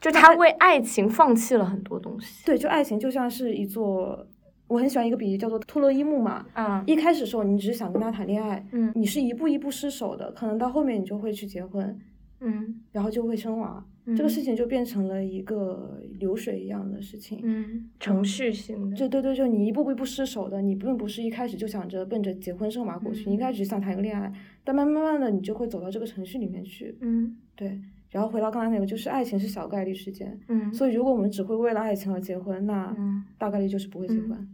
[0.00, 2.46] 就他为爱情放弃了很多东西。
[2.46, 4.26] 对，就爱情就像是一座，
[4.68, 6.46] 我很喜欢一个比喻叫做托洛伊木马。
[6.54, 11.98] 啊，一开始的时候，你只是想跟他谈恋爱，嗯你是一步一步失手的，可能到后面你就会去结婚，
[12.40, 17.40] 嗯然后就会生娃，这个事情就变成了一个流水一样的事情。
[17.42, 18.96] 嗯，程序性的。
[18.96, 24.32] 就对对，就你一步一步失手的，你并不是一开始就想着奔着结婚生娃过去，你一嗯开始想谈个恋爱，
[24.62, 26.96] 但慢慢慢的你就会走到这个程序里面去。
[27.00, 27.80] 嗯对，
[28.10, 33.24] 然后回到刚才那个，就是爱情是小概率事件，嗯，所以如果我们只会为了爱情而结婚，那嗯。
[33.38, 34.48] 大概率就是不会结嗯婚。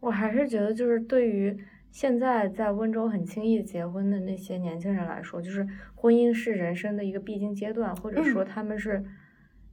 [0.00, 1.56] 我还是觉得，就是对于
[1.90, 8.46] 现在在温州很轻易结婚的那些年轻人来说，就是婚姻是人生的一个必经阶段，或者说嗯。
[8.46, 9.04] 他们是，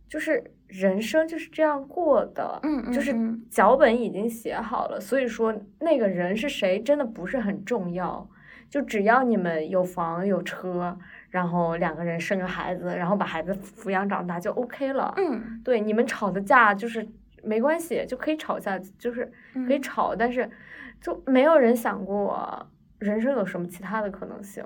[0.09, 3.13] 就是人生就是这样过的，嗯就是
[3.49, 8.27] 脚本已经写好了，所以说那个人是谁真的不是很重要，
[8.69, 10.97] 就只要你们有房有车，
[11.29, 17.07] 然后两个人生个孩子，然后把孩子抚养长大就 OK 了，嗯，对，你们吵的架就是
[17.43, 19.31] 没关系，就可以吵架，就是
[19.67, 20.49] 可以嗯吵，但是
[21.01, 22.67] 就没有人想过
[22.99, 24.63] 人生有什么其他的可能性。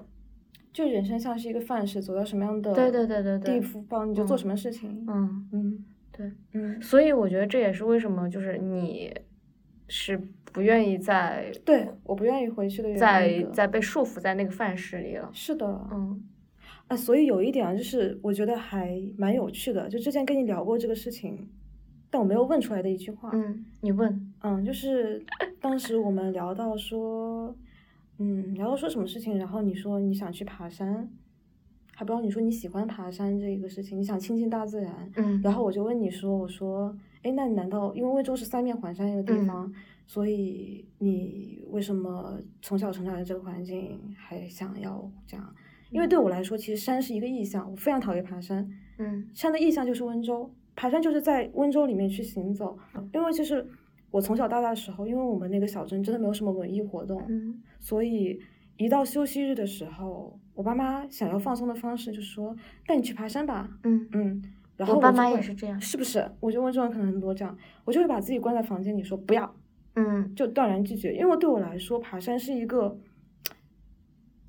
[0.74, 5.06] 就人生像是一个范式，走到什么样的对对对对对地步方你就做嗯什么事情。
[5.06, 9.14] 嗯，嗯，对，嗯，所以我觉得这也是为什么就是你
[9.90, 10.18] 是
[10.54, 13.00] 不愿意再对，我不愿意回去的原因。
[13.00, 15.30] 在在被束缚在那个范式里了。
[15.34, 16.24] 是的，嗯
[16.88, 21.50] 啊，所以有一点啊，就是我觉得还蛮有趣的，就之前跟你聊过这个事情，
[22.10, 23.30] 但我没有问出来的一句话。
[23.34, 25.24] 嗯，你问，嗯，就是
[25.60, 27.56] 当时我们聊到说，
[28.18, 31.10] 嗯，聊到说什么事情，然后你说你想去爬山，
[31.94, 39.74] 还不知道你说你喜欢爬山这一个事情，你想亲近大自然，嗯然后我就问你说，我说，哎，那你难道因为温州是三面环山一个地嗯方，
[40.08, 45.56] 所以你为什么从小成长在这个环境还想要这样？
[45.92, 48.68] 因为对我来说，其实山是一个意象，我非常讨厌爬山。
[48.98, 52.78] 嗯山的意象就是温州，爬山就是在温州里面去行走。
[53.14, 53.68] 因为就是
[54.12, 58.40] 我从小到大的时候，因为我们那个小镇真的没有什么文艺活动，嗯所以
[58.78, 62.56] 一到休息日的时候，我爸妈想要放松的方式就是说
[62.86, 64.44] 带你去爬山吧，嗯，嗯。
[64.78, 65.80] 然后我爸妈也是这样。
[65.80, 66.32] 是不是？
[66.40, 67.56] 我觉得温州人可能很多这样，
[67.86, 69.56] 我就会把自己关在房间里说不要，
[69.96, 71.14] 嗯就断然拒绝。
[71.14, 72.98] 因为对我来说，爬山是一个，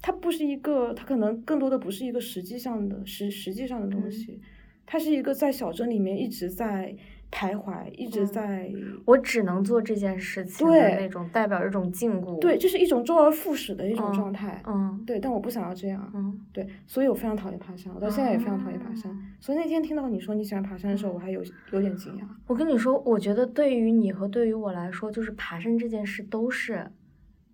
[0.00, 4.40] 它不是一个，它可能更多的不是一个实际上的实实际上的东嗯西，
[4.86, 6.96] 它是一个在小镇里面一直在
[7.33, 8.72] 徘徊，一直嗯在、
[9.07, 12.39] 我只能做这件事情的对那种代表一种禁锢。
[12.39, 14.62] 对，就是一种周而复始的一种嗯状态。
[14.66, 16.12] 嗯对，但我不想要这样。
[16.14, 19.11] 嗯对，所以我非常讨厌爬山，我到现在也非常讨厌爬山。
[19.11, 22.22] 啊所以那天听到你说你喜欢爬山的时候，嗯我还有有点惊讶。
[22.47, 26.87] 我跟你说，我觉得对于你和对于我来说，就是爬山这件事都是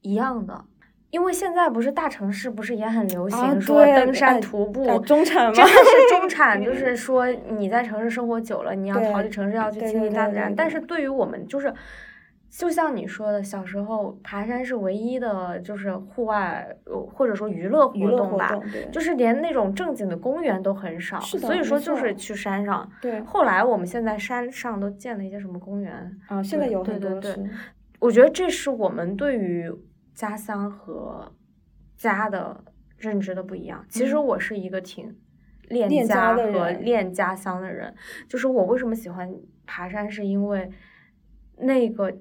[0.02, 0.64] 一样的。
[1.10, 10.46] 因为现在不是大城市不是也很流行啊说登山哎徒步，哎中产 吗真的是中产， 就是说你在城市生活久了，你要逃离城市，要去亲近大自然。
[10.46, 11.72] 对对对对但是对于我们，就是
[12.50, 18.48] 就像你说的，小时候爬山是唯一的，就是户外呃或者说娱乐活动吧。
[18.48, 22.86] 动，就是连那种正经的公园都很少，所以说就是去山上。
[23.00, 25.92] 对后来我们现在山上都建了一些什么公园，
[26.26, 27.54] 啊，现在对有对对对很多是。
[28.00, 29.70] 我觉得这是我们对于
[30.18, 31.32] 家乡和
[31.96, 32.64] 家的
[32.96, 33.86] 认知的不一样。
[33.88, 35.16] 其实嗯我是一个挺
[35.68, 37.94] 恋恋家和恋家乡的人。
[38.28, 39.32] 就是我为什么喜欢
[39.64, 40.68] 爬山，是因为
[41.56, 42.12] 那个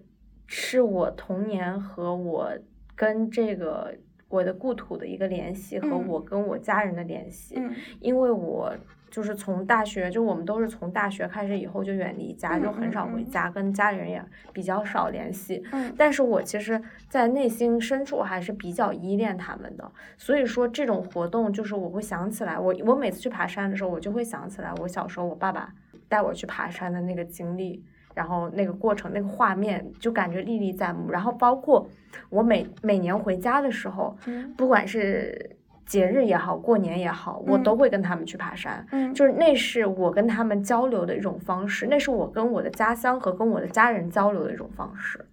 [0.45, 2.51] 是我童年和我
[2.95, 3.97] 跟这个
[4.29, 7.55] 我的故土的一个联系，和嗯我跟我家人的联系。
[7.57, 8.77] 嗯因为我
[9.09, 15.63] 就是从大学，就我们都是从大学开始以后就远离家，嗯就很少回家，跟家里人也比较少联系。
[15.71, 19.91] 嗯但是我其实，在内心深处还是比较依恋他们的。
[20.17, 25.73] 所以说，这种活动就是我会想起来，我我每次去爬山的时候，我就会想起来我小时候我爸爸
[26.07, 27.83] 带我去爬山的那个经历。
[28.13, 31.11] 然后那个过程、那个画面，就感觉历历在目。
[31.11, 31.87] 然后包括
[32.31, 35.55] 我每每年回家的时候，嗯不管是
[35.87, 38.85] 节日也好，过年也好，我嗯都会跟他们去爬山。
[38.91, 45.25] 嗯，就是那是我跟他们交流的一种方式，那是我跟我的家乡和跟我的家人交流的一种方式。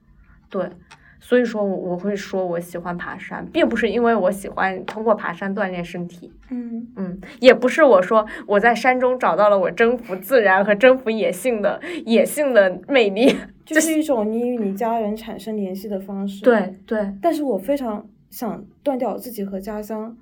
[0.49, 0.71] 对，
[1.19, 13.35] 所以说我我会说我喜欢爬山，并不是因为我喜欢通过爬山锻炼身体，嗯嗯，也不是我说我在山中找到了我征服自然和征服野性的野性的魅力。
[13.65, 16.45] 就是一种你与你家人产生联系的方式。
[16.45, 20.15] 对对，但是我非常想断掉自己和家乡，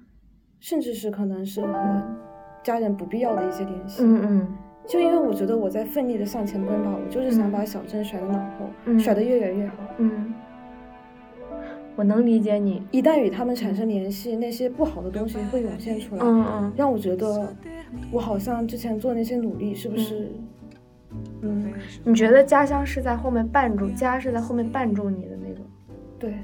[0.62, 2.02] 甚至是可能是和
[2.62, 4.02] 家人不必要的一些联系。
[4.04, 4.48] 嗯嗯
[4.86, 9.74] 就因为我觉得我在奋力的向前奔跑，我就是想把小镇甩到脑后，嗯甩得越远越好。
[9.98, 10.32] 嗯，
[11.96, 12.80] 我能理解你。
[12.92, 17.54] 一旦与他们产生联系，那些不好的东西会涌现出来，嗯嗯让我觉得
[18.10, 20.32] 我好像之前做那些努力是不是，
[21.42, 21.72] 嗯，
[22.04, 25.64] 你觉得家乡是在后面绊住，家是在后面绊住你的那种？
[26.18, 26.34] 对，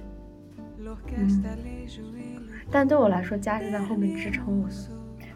[1.16, 1.42] 嗯，
[2.70, 4.74] 但对我来说，家是在后面支撑我的。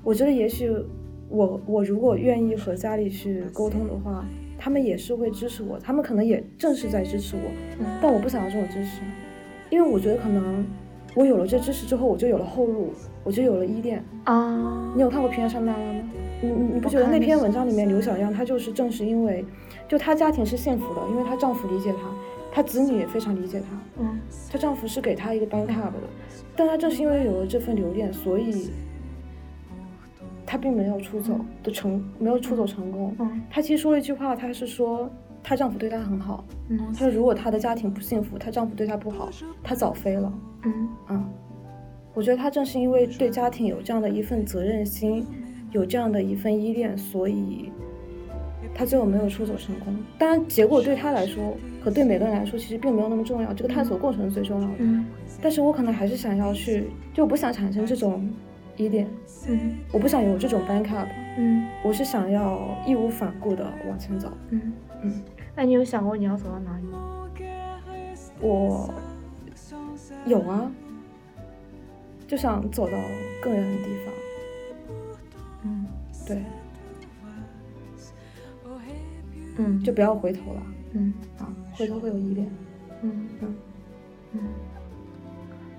[0.03, 0.71] 我觉得也许
[1.29, 4.25] 我我如果愿意和家里去沟通的话，
[4.59, 7.43] 他们也是会支持我，他们可能也正是在支持我，
[7.81, 9.01] 嗯但我不想要这种支持，
[9.71, 10.65] 因为我觉得可能
[11.15, 12.93] 我有了这支持之后，我就有了后路，
[13.25, 14.05] 我就有了依恋。
[14.25, 16.05] 啊你有看过《平原上的娜拉》吗？
[16.43, 19.45] 你你你不觉得那篇文章里面刘小样她就是正是因为，
[19.89, 21.99] 就她家庭是幸福的，因为她丈夫理解她，
[22.53, 23.67] 她子女也非常理解她，
[24.01, 24.19] 嗯
[24.51, 26.03] 她丈夫是给她一个 bank up 的，
[26.57, 28.71] 但她正是因为有了这份留恋，所以
[30.45, 33.15] 她并没有出走的成，没有出走成功。
[33.19, 35.11] 嗯她其实说了一句话，她是说
[35.43, 39.31] 她丈夫对她很好，嗯她说如果她的家庭不幸福，她丈夫对她不好，
[39.63, 40.33] 她早飞了。
[40.65, 41.29] 嗯啊，
[42.15, 45.27] 我觉得她正是因为对家庭有这样的一份责任心，
[45.71, 47.73] 有这样的一份依恋，所以
[48.75, 49.97] 她最后没有出走成功。
[50.19, 54.75] 当然，结果对他来说和对每个人来说其实并没有那么重要，这个探索过程是最重要的。
[54.79, 55.05] 嗯
[55.41, 58.31] 但是我可能还是想要去，就我不想产生这种
[58.77, 59.09] 疑点，
[59.49, 64.31] 嗯我不想有这种 bank up，嗯我是想要义无反顾的往前走。
[64.51, 65.23] 嗯嗯，
[65.57, 67.29] 那你有想过你要走到哪里吗？
[68.41, 68.89] 我
[70.27, 70.71] 有啊，
[72.29, 72.93] 就想走到
[73.43, 74.15] 更远的地方。
[75.65, 75.87] 嗯
[76.27, 76.43] 对，
[79.59, 80.63] 嗯就不要回头了
[80.95, 82.51] 嗯啊，回头会有依恋。
[83.03, 83.55] 嗯嗯
[84.35, 84.41] 嗯，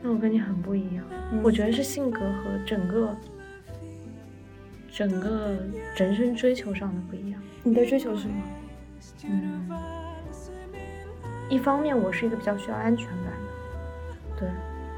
[0.02, 3.16] 那我跟你很不一样，嗯我觉得是性格和整个
[4.92, 5.56] 整个
[5.96, 7.42] 人生追求上的不一样。
[7.64, 8.36] 你的追求是什么？
[9.26, 9.70] 嗯，
[11.50, 14.50] 一方面我是一个比较需要安全感的，对，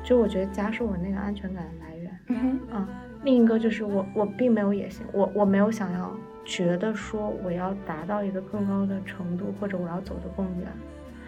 [0.04, 2.20] 就我觉得家是我那个安全感的来源。
[2.28, 2.90] 嗯啊，
[3.24, 6.12] 另一个就是我我并没有野心，我我没有想要
[6.46, 10.68] 觉得说我要达到一个更高的程度，或者我要走得更远。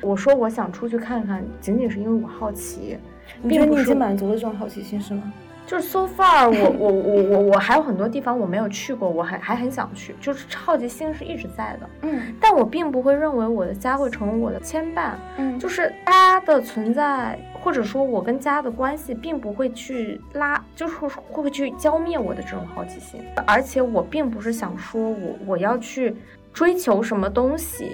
[0.01, 2.97] 我说我想出去看看，仅仅是因为我好奇，
[3.41, 5.33] 你觉得并不是你已经满足了这种好奇心是吗？
[5.67, 23.19] 就是 so far 我我我我我还有很多地方我没有去过，我还还很想去，就是好奇心是一直在的，嗯但我并不会认为我的家会成为我的牵绊，嗯就是家的存在，或者说我跟家的关系，并不会去拉，就是会会去浇灭我的这种好奇心。
[23.45, 26.15] 而且我并不是想说我我要去
[26.53, 27.91] 追求什么东西，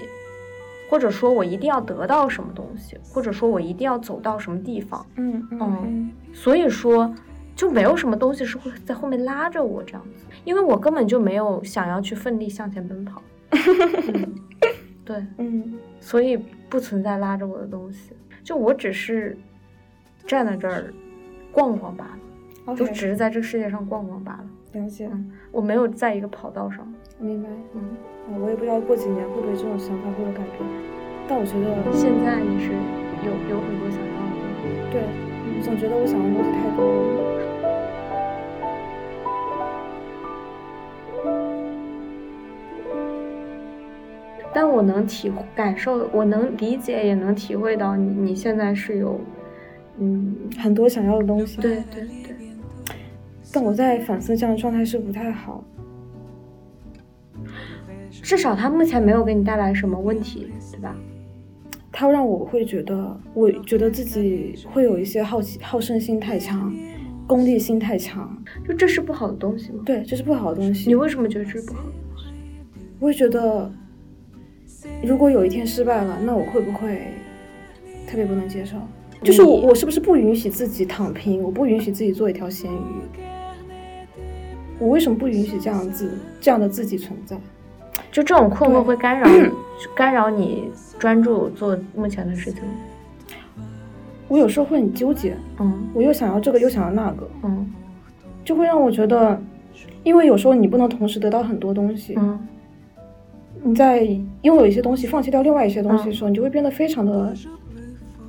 [0.92, 5.04] 或者说我一定要得到什么东西，或者说我一定要走到什么地方。
[5.16, 7.12] 嗯嗯嗯所以说，
[7.56, 13.22] 就没有什么东西是会在后面拉着我这样子，因为我根本就没有想要去奋力向前奔跑。
[13.52, 14.36] 嗯、
[15.06, 15.26] 对。
[15.38, 16.38] 嗯所以
[16.70, 18.12] 不存在拉着我的东西，
[18.44, 19.38] 就我只是
[20.28, 20.94] 站在这儿
[21.52, 22.18] 逛逛罢
[22.66, 24.46] 了，就只是在这个世界上逛逛罢了。
[24.74, 26.86] 了解，嗯，我没有在一个跑道上。
[27.20, 27.48] 明白。
[27.74, 27.82] 嗯，
[28.28, 30.68] 啊，我也不知道过几年会不会这种想法会有改变，
[31.28, 32.74] 但我觉得现在你是
[33.24, 34.92] 有有很多想要的。
[34.92, 36.84] 对，总觉得我想要的东西太多
[44.74, 49.20] 我能体感受，我能理解，也能体会到你你现在是有，
[50.00, 52.34] 嗯，很多想要的东西，对对对，
[53.54, 55.64] 但我在反思这样的状态是不太好，
[58.12, 60.96] 至少他目前没有给你带来什么问题，对吧？
[61.92, 66.74] 他让我会觉得，我觉得自己会有一些好奇、好胜心太强，
[67.28, 68.36] 功利心太强。
[68.68, 69.84] 就这是不好的东西吗？
[69.86, 70.90] 对，这是不好的东西。
[70.90, 71.94] 你为什么觉得这是不好的？
[73.00, 73.72] 我会觉得，
[75.04, 77.08] 如果有一天失败了，那我会不会
[78.08, 78.78] 特别不能接受？
[79.22, 81.42] 就是我，我是不是不允许自己躺平？
[81.42, 83.20] 我不允许自己做一条咸鱼。
[84.80, 87.38] 我为什么不允许这样子这样的自己存在？
[88.12, 89.30] 就这种困惑会干扰，
[89.96, 90.70] 干扰你
[91.00, 92.62] 专注做目前的事情。
[94.28, 97.72] 我有时候会很纠结，嗯我又想要这个，又想要那个，嗯
[98.44, 99.40] 就会让我觉得，
[100.04, 102.16] 因为有时候你不能同时得到很多东西。
[102.18, 102.40] 嗯
[103.64, 104.02] 你在
[104.42, 107.34] 拥有一些东西，放弃掉另外一些东西的时候，你就会变得非常的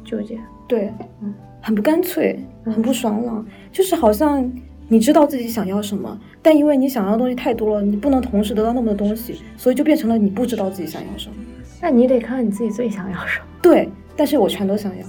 [0.05, 0.39] 纠结。
[0.67, 4.51] 对嗯，很不干脆，很不爽朗，就是好像
[4.89, 11.37] 你知道自己想要什么，但因为你想要的东西太多了，你不能同时得到那么多东西，所以就变成了你不知道自己想要什么。
[11.83, 13.47] 那你得看看你自己最想要什么。
[13.61, 15.05] 对，但是我全都想要，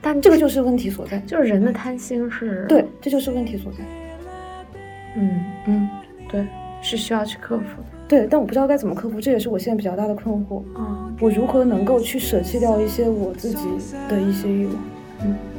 [0.00, 1.18] 但这个就是问题所在。
[1.26, 3.78] 就是人的贪心是，对，这就是问题所在。
[5.16, 5.88] 嗯，嗯，
[6.30, 6.46] 对，
[6.80, 7.91] 是需要去克服的。
[8.12, 10.60] 对，但我不知道该怎么克服，这也是我现在比较大的困惑。
[10.76, 13.56] 嗯我如何能够去舍弃掉一些我自己
[14.06, 14.74] 的一些欲望
[15.22, 15.51] ？Et